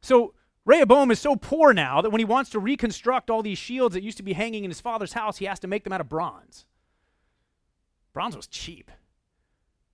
[0.00, 3.94] So Rehoboam is so poor now that when he wants to reconstruct all these shields
[3.94, 6.00] that used to be hanging in his father's house, he has to make them out
[6.00, 6.66] of bronze.
[8.12, 8.90] Bronze was cheap.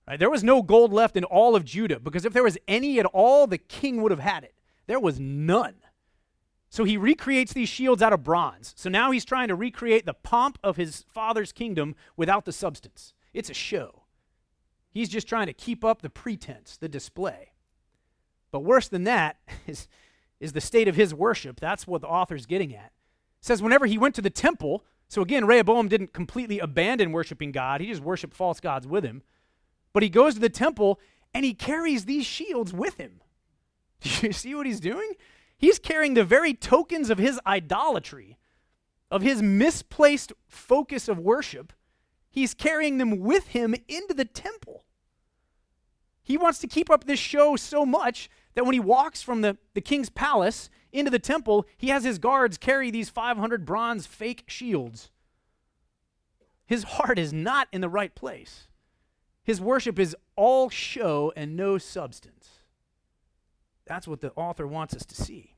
[0.07, 0.19] Right?
[0.19, 3.05] There was no gold left in all of Judah because if there was any at
[3.05, 4.53] all, the king would have had it.
[4.87, 5.75] There was none.
[6.69, 8.73] So he recreates these shields out of bronze.
[8.75, 13.13] So now he's trying to recreate the pomp of his father's kingdom without the substance.
[13.33, 14.03] It's a show.
[14.91, 17.51] He's just trying to keep up the pretense, the display.
[18.51, 19.87] But worse than that is,
[20.39, 21.59] is the state of his worship.
[21.59, 22.91] That's what the author's getting at.
[23.39, 27.51] It says whenever he went to the temple, so again, Rehoboam didn't completely abandon worshiping
[27.51, 29.21] God, he just worshiped false gods with him.
[29.93, 30.99] But he goes to the temple
[31.33, 33.21] and he carries these shields with him.
[34.01, 35.13] Do you see what he's doing?
[35.57, 38.37] He's carrying the very tokens of his idolatry,
[39.09, 41.73] of his misplaced focus of worship.
[42.29, 44.83] He's carrying them with him into the temple.
[46.21, 49.57] He wants to keep up this show so much that when he walks from the,
[49.73, 54.43] the king's palace into the temple, he has his guards carry these 500 bronze fake
[54.47, 55.09] shields.
[56.65, 58.67] His heart is not in the right place.
[59.41, 62.56] His worship is all show and no substance.
[63.87, 65.55] That's what the author wants us to see.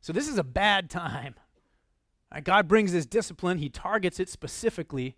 [0.00, 1.34] So, this is a bad time.
[2.42, 5.16] God brings this discipline, He targets it specifically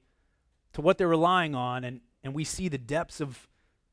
[0.72, 3.48] to what they're relying on, and, and we see the depths of,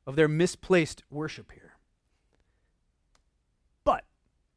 [0.05, 1.73] of their misplaced worship here.
[3.83, 4.03] But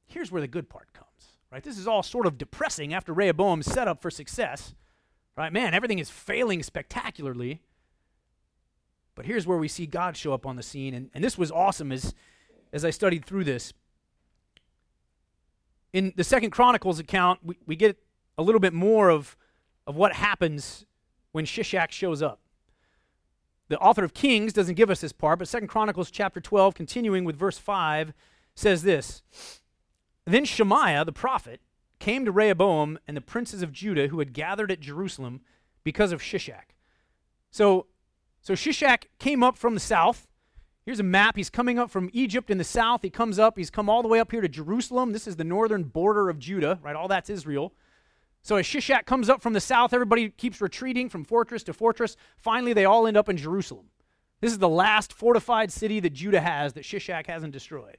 [0.07, 1.63] here's where the good part comes, right?
[1.63, 4.75] This is all sort of depressing after Rehoboam's set up for success,
[5.37, 5.53] right?
[5.53, 7.63] Man, everything is failing spectacularly.
[9.15, 10.95] But here's where we see God show up on the scene.
[10.95, 12.15] And, and this was awesome as,
[12.73, 13.73] as I studied through this.
[15.93, 17.99] In the Second Chronicles account, we, we get
[18.37, 19.37] a little bit more of,
[19.87, 20.87] of what happens
[21.33, 22.41] when Shishak shows up.
[23.69, 27.25] The author of Kings doesn't give us this part, but Second Chronicles chapter 12, continuing
[27.25, 28.13] with verse 5,
[28.55, 29.23] says this
[30.25, 31.61] Then Shemaiah the prophet
[31.99, 35.41] came to Rehoboam and the princes of Judah who had gathered at Jerusalem
[35.85, 36.75] because of Shishak.
[37.51, 37.87] So
[38.41, 40.28] so Shishak came up from the south.
[40.89, 41.37] Here's a map.
[41.37, 43.03] He's coming up from Egypt in the south.
[43.03, 43.59] He comes up.
[43.59, 45.13] He's come all the way up here to Jerusalem.
[45.13, 46.97] This is the northern border of Judah, right?
[46.97, 47.75] All that's Israel.
[48.41, 52.17] So as Shishak comes up from the south, everybody keeps retreating from fortress to fortress.
[52.39, 53.91] Finally, they all end up in Jerusalem.
[54.41, 57.99] This is the last fortified city that Judah has that Shishak hasn't destroyed.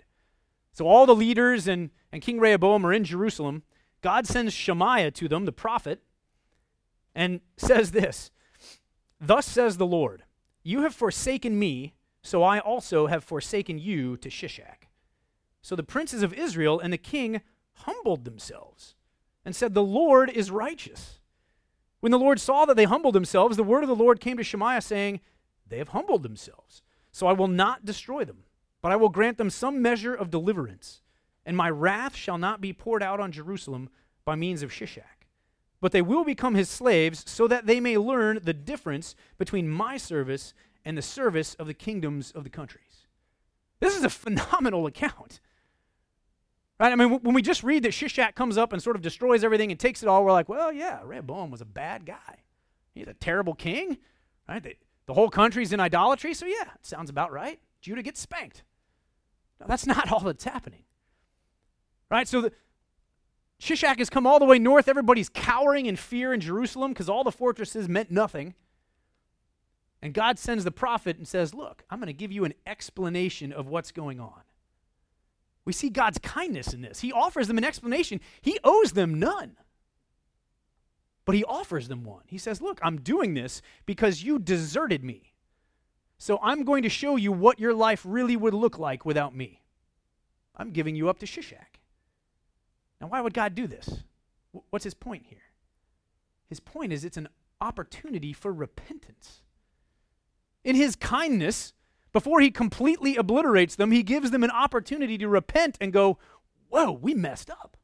[0.74, 3.62] So all the leaders and, and King Rehoboam are in Jerusalem.
[4.02, 6.02] God sends Shemaiah to them, the prophet,
[7.14, 8.32] and says this
[9.22, 10.24] Thus says the Lord
[10.64, 14.88] you have forsaken me, so I also have forsaken you to Shishak.
[15.62, 17.42] So the princes of Israel and the king
[17.74, 18.96] humbled themselves
[19.46, 21.20] and said, The Lord is righteous.
[22.00, 24.44] When the Lord saw that they humbled themselves, the word of the Lord came to
[24.44, 25.20] Shemaiah, saying,
[25.68, 28.44] They have humbled themselves, so I will not destroy them,
[28.82, 31.02] but I will grant them some measure of deliverance,
[31.46, 33.90] and my wrath shall not be poured out on Jerusalem
[34.24, 35.20] by means of Shishak
[35.82, 39.98] but they will become his slaves so that they may learn the difference between my
[39.98, 40.54] service
[40.86, 43.08] and the service of the kingdoms of the countries.
[43.80, 45.40] This is a phenomenal account.
[46.80, 46.94] Right?
[46.94, 49.70] I mean, when we just read that Shishak comes up and sort of destroys everything
[49.70, 52.44] and takes it all, we're like, well, yeah, Rehoboam was a bad guy.
[52.94, 53.98] He's a terrible king.
[54.48, 54.64] Right?
[54.64, 54.76] The,
[55.06, 57.60] the whole country's in idolatry, so yeah, it sounds about right.
[57.82, 58.64] Judah gets spanked.
[59.60, 60.84] No, that's not all that's happening.
[62.10, 62.28] Right?
[62.28, 62.52] So the,
[63.60, 64.88] Shishak has come all the way north.
[64.88, 68.56] Everybody's cowering in fear in Jerusalem because all the fortresses meant nothing.
[70.02, 73.52] And God sends the prophet and says, Look, I'm going to give you an explanation
[73.52, 74.42] of what's going on.
[75.66, 77.02] We see God's kindness in this.
[77.02, 78.22] He offers them an explanation.
[78.42, 79.58] He owes them none.
[81.26, 82.24] But he offers them one.
[82.28, 85.34] He says, Look, I'm doing this because you deserted me.
[86.18, 89.62] So I'm going to show you what your life really would look like without me.
[90.56, 91.80] I'm giving you up to Shishak.
[93.00, 94.04] Now, why would God do this?
[94.70, 95.44] What's his point here?
[96.48, 97.30] His point is it's an
[97.62, 99.42] opportunity for repentance.
[100.70, 101.74] In his kindness,
[102.14, 106.20] before he completely obliterates them, he gives them an opportunity to repent and go,
[106.68, 107.76] Whoa, we messed up.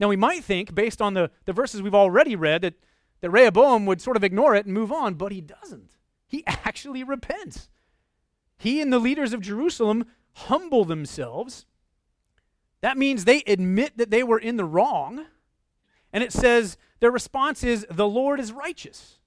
[0.00, 2.74] Now, we might think, based on the, the verses we've already read, that,
[3.20, 5.92] that Rehoboam would sort of ignore it and move on, but he doesn't.
[6.26, 7.68] He actually repents.
[8.58, 11.66] He and the leaders of Jerusalem humble themselves.
[12.80, 15.26] That means they admit that they were in the wrong.
[16.12, 19.20] And it says their response is, The Lord is righteous.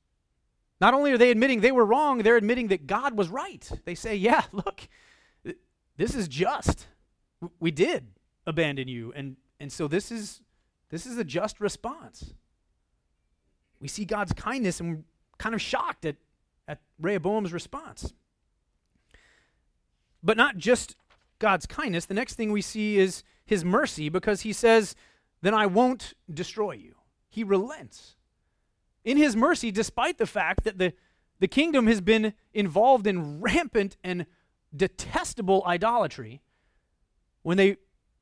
[0.80, 3.70] Not only are they admitting they were wrong, they're admitting that God was right.
[3.86, 4.88] They say, Yeah, look,
[5.98, 6.88] this is just.
[7.60, 8.08] We did
[8.46, 9.14] abandon you.
[9.16, 10.42] And, and so this is,
[10.90, 12.34] this is a just response.
[13.80, 15.04] We see God's kindness and we're
[15.38, 16.16] kind of shocked at,
[16.68, 18.14] at Rehoboam's response.
[20.24, 20.96] But not just
[21.40, 22.06] God's kindness.
[22.06, 24.96] The next thing we see is his mercy because he says,
[25.42, 26.96] Then I won't destroy you.
[27.30, 28.17] He relents.
[29.08, 30.92] In his mercy, despite the fact that the,
[31.40, 34.26] the kingdom has been involved in rampant and
[34.76, 36.42] detestable idolatry,
[37.42, 37.78] when they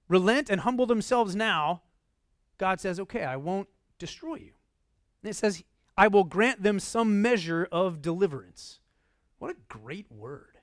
[0.07, 1.81] relent and humble themselves now,
[2.59, 3.67] God says, Okay, I won't
[3.97, 4.51] destroy you.
[5.23, 5.63] And it says,
[5.97, 8.79] I will grant them some measure of deliverance.
[9.39, 10.59] What a great word.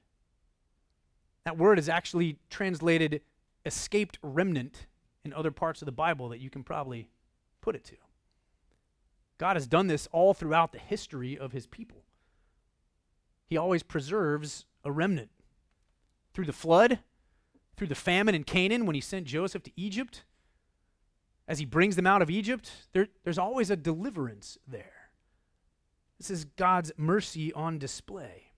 [1.45, 3.23] That word is actually translated
[3.67, 4.87] escaped remnant
[5.25, 7.09] in other parts of the Bible that you can probably
[7.61, 7.97] put it to.
[9.43, 12.05] God has done this all throughout the history of his people.
[13.49, 15.31] He always preserves a remnant.
[16.33, 17.01] Through the flood,
[17.77, 20.23] through the famine in Canaan when he sent Joseph to Egypt,
[21.49, 25.11] as he brings them out of Egypt, there, there's always a deliverance there.
[26.19, 28.53] This is God's mercy on display.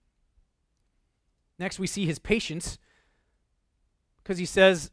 [1.57, 2.77] Next, we see his patience
[4.21, 4.91] because he says,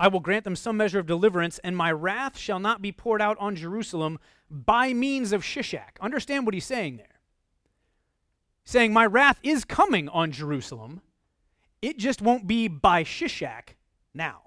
[0.00, 3.20] I will grant them some measure of deliverance, and my wrath shall not be poured
[3.20, 4.18] out on Jerusalem
[4.50, 6.00] by means of Shishak.
[6.00, 7.20] Understand what he's saying there.
[8.64, 11.00] saying, My wrath is coming on Jerusalem.
[11.82, 13.74] It just won't be by Shishak
[14.14, 14.42] now.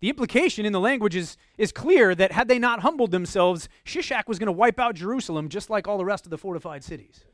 [0.00, 4.28] The implication in the language is, is clear that had they not humbled themselves, Shishak
[4.28, 7.24] was going to wipe out Jerusalem just like all the rest of the fortified cities.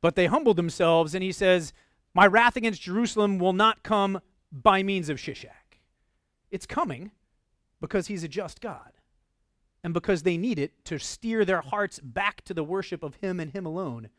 [0.00, 1.72] But they humbled themselves, and he says,
[2.14, 4.20] My wrath against Jerusalem will not come
[4.52, 5.78] by means of Shishak.
[6.50, 7.12] It's coming
[7.80, 8.92] because he's a just God
[9.82, 13.40] and because they need it to steer their hearts back to the worship of him
[13.40, 14.10] and him alone.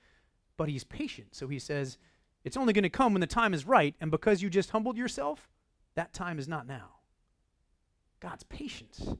[0.57, 1.97] But he's patient, so he says,
[2.43, 4.97] It's only going to come when the time is right, and because you just humbled
[4.97, 5.49] yourself,
[5.95, 6.95] that time is not now.
[8.19, 9.15] God's patience.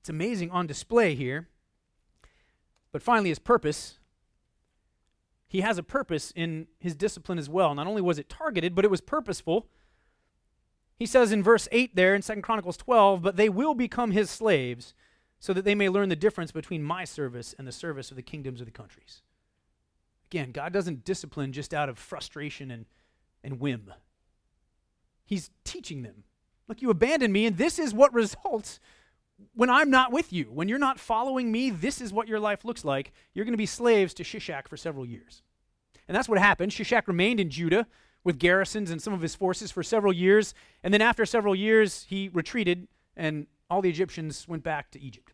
[0.00, 1.48] It's amazing on display here.
[2.92, 3.98] But finally, his purpose
[5.48, 7.74] he has a purpose in his discipline as well.
[7.74, 9.68] Not only was it targeted, but it was purposeful.
[10.98, 14.30] He says in verse 8 there in 2 Chronicles 12, but they will become his
[14.30, 14.94] slaves
[15.38, 18.22] so that they may learn the difference between my service and the service of the
[18.22, 19.22] kingdoms of the countries.
[20.30, 22.86] Again, God doesn't discipline just out of frustration and,
[23.44, 23.92] and whim.
[25.24, 26.24] He's teaching them.
[26.66, 28.80] Look, you abandoned me, and this is what results
[29.54, 32.64] when I'm not with you, when you're not following me, this is what your life
[32.64, 33.12] looks like.
[33.34, 35.42] You're going to be slaves to Shishak for several years.
[36.08, 36.72] And that's what happened.
[36.72, 37.86] Shishak remained in Judah
[38.24, 40.54] with garrisons and some of his forces for several years.
[40.82, 45.32] And then after several years, he retreated, and all the Egyptians went back to Egypt.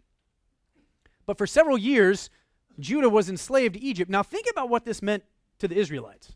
[1.27, 2.31] But for several years,
[2.79, 4.11] Judah was enslaved to Egypt.
[4.11, 5.25] Now, think about what this meant
[5.59, 6.35] to the Israelites.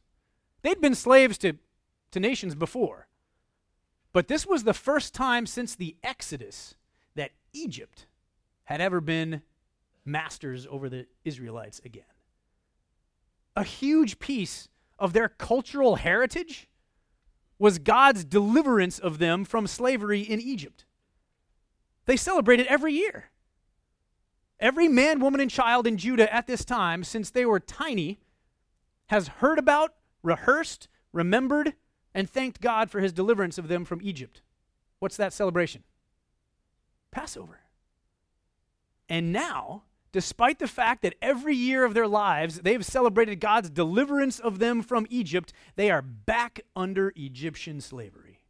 [0.63, 1.55] They'd been slaves to,
[2.13, 3.09] to nations before.
[4.13, 6.75] But this was the first time since the Exodus
[7.57, 8.07] Egypt
[8.65, 9.43] had ever been
[10.05, 12.05] masters over the Israelites again.
[13.55, 16.69] A huge piece of their cultural heritage
[17.59, 20.85] was God's deliverance of them from slavery in Egypt.
[22.05, 23.31] They celebrated every year.
[24.61, 28.21] Every man, woman, and child in Judah at this time, since they were tiny,
[29.07, 31.75] has heard about, rehearsed, remembered,
[32.15, 34.43] and thanked God for his deliverance of them from Egypt.
[34.99, 35.83] What's that celebration?
[37.17, 37.61] Passover.
[39.09, 44.39] And now, despite the fact that every year of their lives they've celebrated God's deliverance
[44.39, 48.43] of them from Egypt, they are back under Egyptian slavery.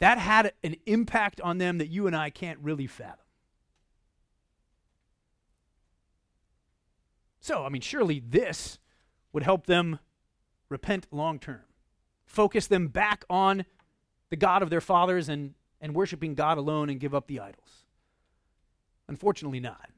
[0.00, 3.24] That had an impact on them that you and I can't really fathom.
[7.38, 8.80] So, I mean, surely this
[9.32, 10.00] would help them
[10.68, 11.62] repent long term,
[12.24, 13.66] focus them back on
[14.30, 15.54] the God of their fathers and,
[15.86, 17.84] and worshiping God alone and give up the idols.
[19.06, 19.90] Unfortunately, not.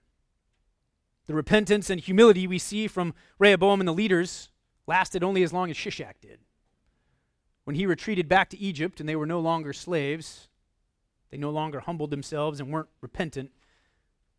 [1.26, 4.50] The repentance and humility we see from Rehoboam and the leaders
[4.86, 6.40] lasted only as long as Shishak did.
[7.64, 10.48] When he retreated back to Egypt and they were no longer slaves,
[11.30, 13.50] They no longer humbled themselves and weren't repentant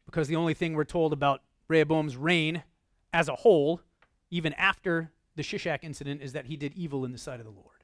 [0.05, 2.63] because the only thing we're told about Rehoboam's reign
[3.13, 3.81] as a whole,
[4.31, 7.51] even after the Shishak incident, is that he did evil in the sight of the
[7.51, 7.83] Lord.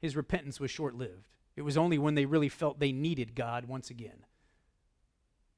[0.00, 1.35] His repentance was short lived.
[1.56, 4.24] It was only when they really felt they needed God once again.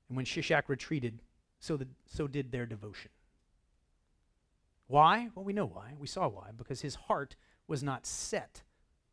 [0.08, 1.20] And when Shishak retreated,
[1.58, 3.10] so, the, so did their devotion.
[4.86, 5.28] Why?
[5.34, 5.92] Well, we know why.
[5.98, 6.50] We saw why.
[6.56, 7.36] Because his heart
[7.66, 8.62] was not set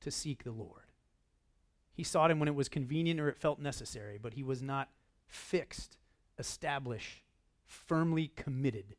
[0.02, 0.84] to seek the Lord.
[1.94, 4.90] He sought him when it was convenient or it felt necessary, but he was not
[5.28, 5.98] fixed,
[6.38, 7.24] established,
[7.66, 8.96] firmly committed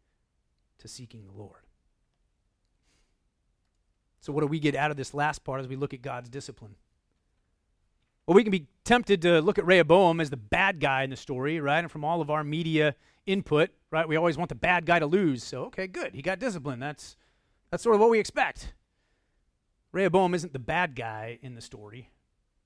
[0.78, 1.62] to seeking the Lord.
[4.20, 6.28] So, what do we get out of this last part as we look at God's
[6.28, 6.74] discipline?
[8.26, 11.16] Well, we can be tempted to look at Rehoboam as the bad guy in the
[11.16, 11.78] story, right?
[11.78, 15.06] And from all of our media input, right, we always want the bad guy to
[15.06, 15.44] lose.
[15.44, 16.14] So, okay, good.
[16.14, 16.80] He got discipline.
[16.80, 17.16] That's,
[17.70, 18.74] that's sort of what we expect.
[19.92, 22.10] Rehoboam isn't the bad guy in the story,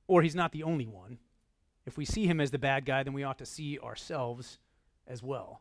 [0.06, 1.18] or he's not the only one.
[1.84, 4.58] If we see him as the bad guy, then we ought to see ourselves
[5.06, 5.60] as well.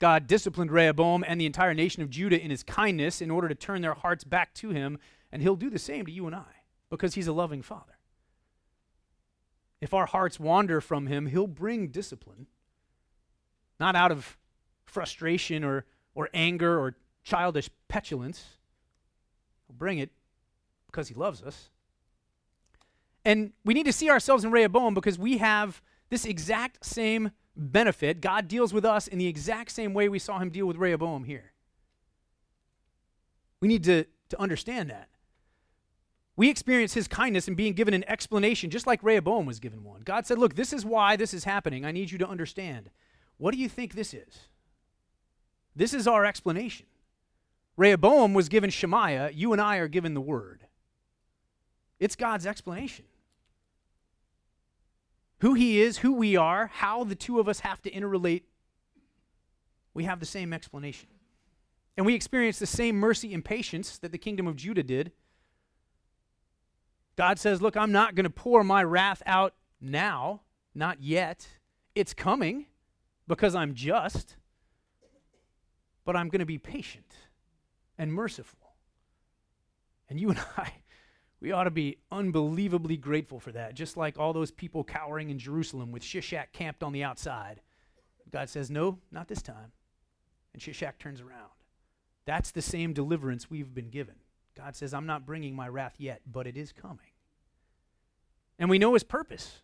[0.00, 3.54] God disciplined Rehoboam and the entire nation of Judah in his kindness in order to
[3.54, 4.98] turn their hearts back to him,
[5.30, 7.99] and he'll do the same to you and I because he's a loving father.
[9.80, 12.46] If our hearts wander from him, he'll bring discipline,
[13.78, 14.36] not out of
[14.84, 18.44] frustration or, or anger or childish petulance.
[19.66, 20.10] He'll bring it
[20.86, 21.70] because he loves us.
[23.24, 28.20] And we need to see ourselves in Rehoboam because we have this exact same benefit.
[28.20, 31.24] God deals with us in the exact same way we saw him deal with Rehoboam
[31.24, 31.52] here.
[33.60, 35.08] We need to, to understand that.
[36.36, 40.00] We experience his kindness in being given an explanation, just like Rehoboam was given one.
[40.02, 41.84] God said, Look, this is why this is happening.
[41.84, 42.90] I need you to understand.
[43.36, 44.48] What do you think this is?
[45.74, 46.86] This is our explanation.
[47.76, 49.30] Rehoboam was given Shemaiah.
[49.32, 50.66] You and I are given the word.
[51.98, 53.04] It's God's explanation.
[55.40, 58.42] Who he is, who we are, how the two of us have to interrelate,
[59.94, 61.08] we have the same explanation.
[61.96, 65.12] And we experience the same mercy and patience that the kingdom of Judah did.
[67.20, 70.40] God says, Look, I'm not going to pour my wrath out now,
[70.74, 71.46] not yet.
[71.94, 72.64] It's coming
[73.28, 74.36] because I'm just,
[76.06, 77.12] but I'm going to be patient
[77.98, 78.72] and merciful.
[80.08, 80.72] And you and I,
[81.42, 85.38] we ought to be unbelievably grateful for that, just like all those people cowering in
[85.38, 87.60] Jerusalem with Shishak camped on the outside.
[88.32, 89.72] God says, No, not this time.
[90.54, 91.50] And Shishak turns around.
[92.24, 94.14] That's the same deliverance we've been given.
[94.56, 97.09] God says, I'm not bringing my wrath yet, but it is coming.
[98.60, 99.62] And we know his purpose.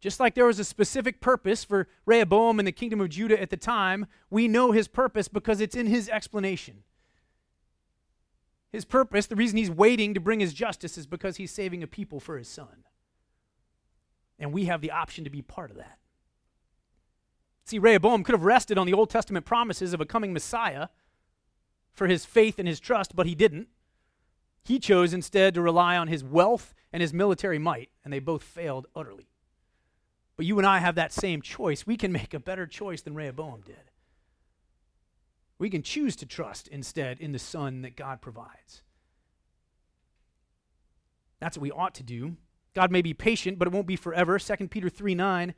[0.00, 3.50] Just like there was a specific purpose for Rehoboam and the kingdom of Judah at
[3.50, 6.82] the time, we know his purpose because it's in his explanation.
[8.72, 11.86] His purpose, the reason he's waiting to bring his justice, is because he's saving a
[11.86, 12.84] people for his son.
[14.38, 15.98] And we have the option to be part of that.
[17.64, 20.88] See, Rehoboam could have rested on the Old Testament promises of a coming Messiah
[21.92, 23.68] for his faith and his trust, but he didn't.
[24.64, 28.42] He chose instead to rely on his wealth and his military might, and they both
[28.42, 29.28] failed utterly.
[30.36, 31.86] But you and I have that same choice.
[31.86, 33.90] We can make a better choice than Rehoboam did.
[35.58, 38.82] We can choose to trust instead in the Son that God provides.
[41.38, 42.36] That's what we ought to do.
[42.74, 44.38] God may be patient, but it won't be forever.
[44.38, 45.54] 2 Peter 3 9.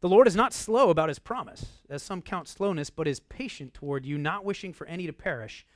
[0.00, 3.72] The Lord is not slow about his promise, as some count slowness, but is patient
[3.72, 5.66] toward you, not wishing for any to perish,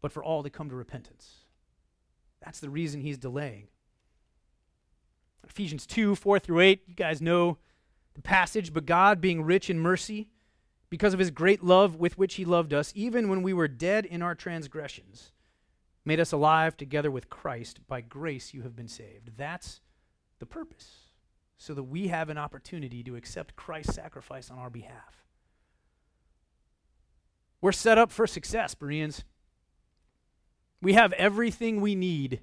[0.00, 1.44] but for all to come to repentance.
[2.44, 3.68] That's the reason he's delaying.
[5.48, 7.58] Ephesians 2 4 through 8, you guys know
[8.14, 10.28] the passage, but God, being rich in mercy,
[10.90, 14.06] because of his great love with which he loved us, even when we were dead
[14.06, 15.32] in our transgressions,
[16.04, 17.80] made us alive together with Christ.
[17.86, 19.30] By grace you have been saved.
[19.36, 19.80] That's
[20.38, 21.10] the purpose,
[21.56, 25.24] so that we have an opportunity to accept Christ's sacrifice on our behalf.
[27.60, 29.24] We're set up for success, Bereans.
[30.80, 32.40] We have everything we need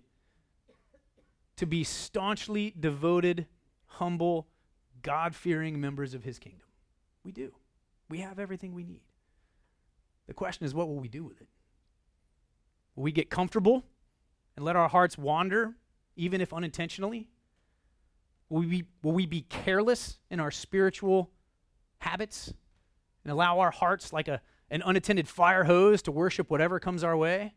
[1.55, 3.47] to be staunchly devoted,
[3.85, 4.47] humble,
[5.01, 6.67] God fearing members of his kingdom.
[7.23, 7.53] We do.
[8.09, 9.01] We have everything we need.
[10.27, 11.47] The question is, what will we do with it?
[12.95, 13.85] Will we get comfortable
[14.55, 15.75] and let our hearts wander,
[16.15, 17.29] even if unintentionally?
[18.49, 21.31] Will we be, will we be careless in our spiritual
[21.99, 22.53] habits
[23.23, 27.17] and allow our hearts, like a, an unattended fire hose, to worship whatever comes our
[27.17, 27.53] way?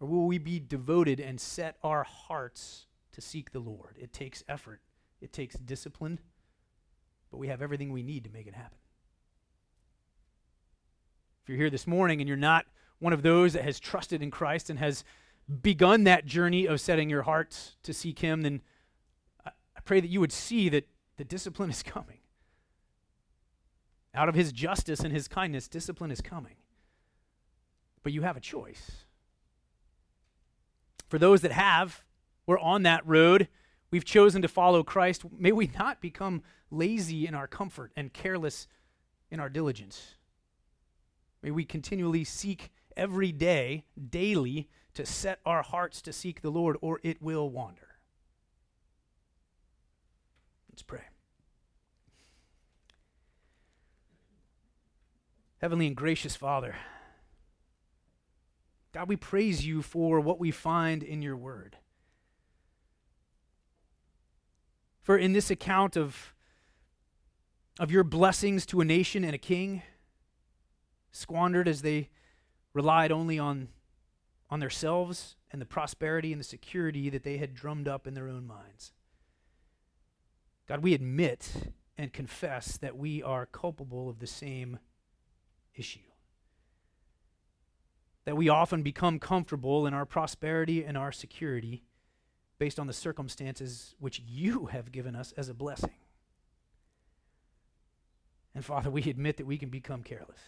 [0.00, 3.96] Or will we be devoted and set our hearts to seek the Lord?
[3.98, 4.80] It takes effort,
[5.20, 6.20] it takes discipline,
[7.30, 8.78] but we have everything we need to make it happen.
[11.42, 12.66] If you're here this morning and you're not
[12.98, 15.04] one of those that has trusted in Christ and has
[15.62, 18.60] begun that journey of setting your hearts to seek Him, then
[19.46, 19.50] I,
[19.84, 20.86] pray that you would see that
[21.16, 22.18] the discipline is coming.
[24.14, 26.56] Out of His justice and His kindness, discipline is coming.
[28.02, 29.04] But you have a choice.
[31.08, 32.02] For those that have,
[32.46, 33.48] we're on that road.
[33.90, 35.24] We've chosen to follow Christ.
[35.36, 38.68] May we not become lazy in our comfort and careless
[39.30, 40.14] in our diligence.
[41.42, 46.76] May we continually seek every day, daily, to set our hearts to seek the Lord,
[46.80, 47.96] or it will wander.
[50.70, 51.04] Let's pray.
[55.58, 56.76] Heavenly and gracious Father,
[58.98, 61.76] God, we praise you for what we find in your word.
[65.02, 66.34] For in this account of,
[67.78, 69.82] of your blessings to a nation and a king,
[71.12, 72.08] squandered as they
[72.74, 73.68] relied only on,
[74.50, 78.28] on themselves and the prosperity and the security that they had drummed up in their
[78.28, 78.94] own minds.
[80.66, 84.80] God, we admit and confess that we are culpable of the same
[85.76, 86.07] issue.
[88.28, 91.82] That we often become comfortable in our prosperity and our security
[92.58, 95.94] based on the circumstances which you have given us as a blessing.
[98.54, 100.40] And Father, we admit that we can become careless.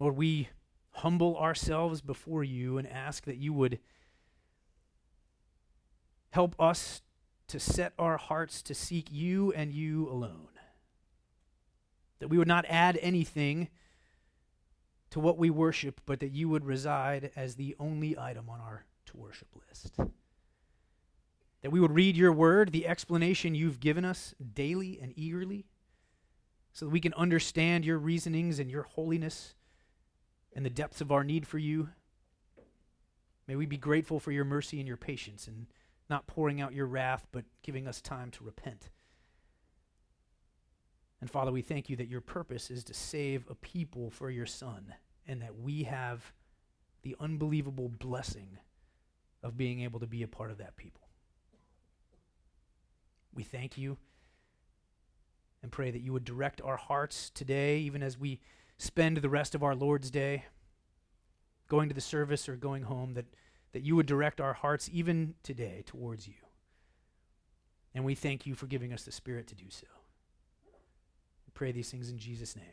[0.00, 0.48] Lord, we
[0.92, 3.78] humble ourselves before you and ask that you would
[6.30, 7.02] help us
[7.48, 10.48] to set our hearts to seek you and you alone.
[12.20, 13.68] That we would not add anything
[15.10, 18.84] to what we worship, but that you would reside as the only item on our
[19.06, 19.96] to worship list.
[21.62, 25.66] That we would read your word, the explanation you've given us daily and eagerly,
[26.72, 29.54] so that we can understand your reasonings and your holiness
[30.54, 31.88] and the depths of our need for you.
[33.46, 35.66] May we be grateful for your mercy and your patience and
[36.10, 38.90] not pouring out your wrath, but giving us time to repent.
[41.26, 44.46] And Father, we thank you that your purpose is to save a people for your
[44.46, 44.94] Son,
[45.26, 46.32] and that we have
[47.02, 48.58] the unbelievable blessing
[49.42, 51.08] of being able to be a part of that people.
[53.34, 53.96] We thank you
[55.64, 58.38] and pray that you would direct our hearts today, even as we
[58.78, 60.44] spend the rest of our Lord's Day
[61.66, 63.26] going to the service or going home, that,
[63.72, 66.34] that you would direct our hearts even today towards you.
[67.96, 69.88] And we thank you for giving us the Spirit to do so.
[71.56, 72.66] Pray these things in Jesus' name.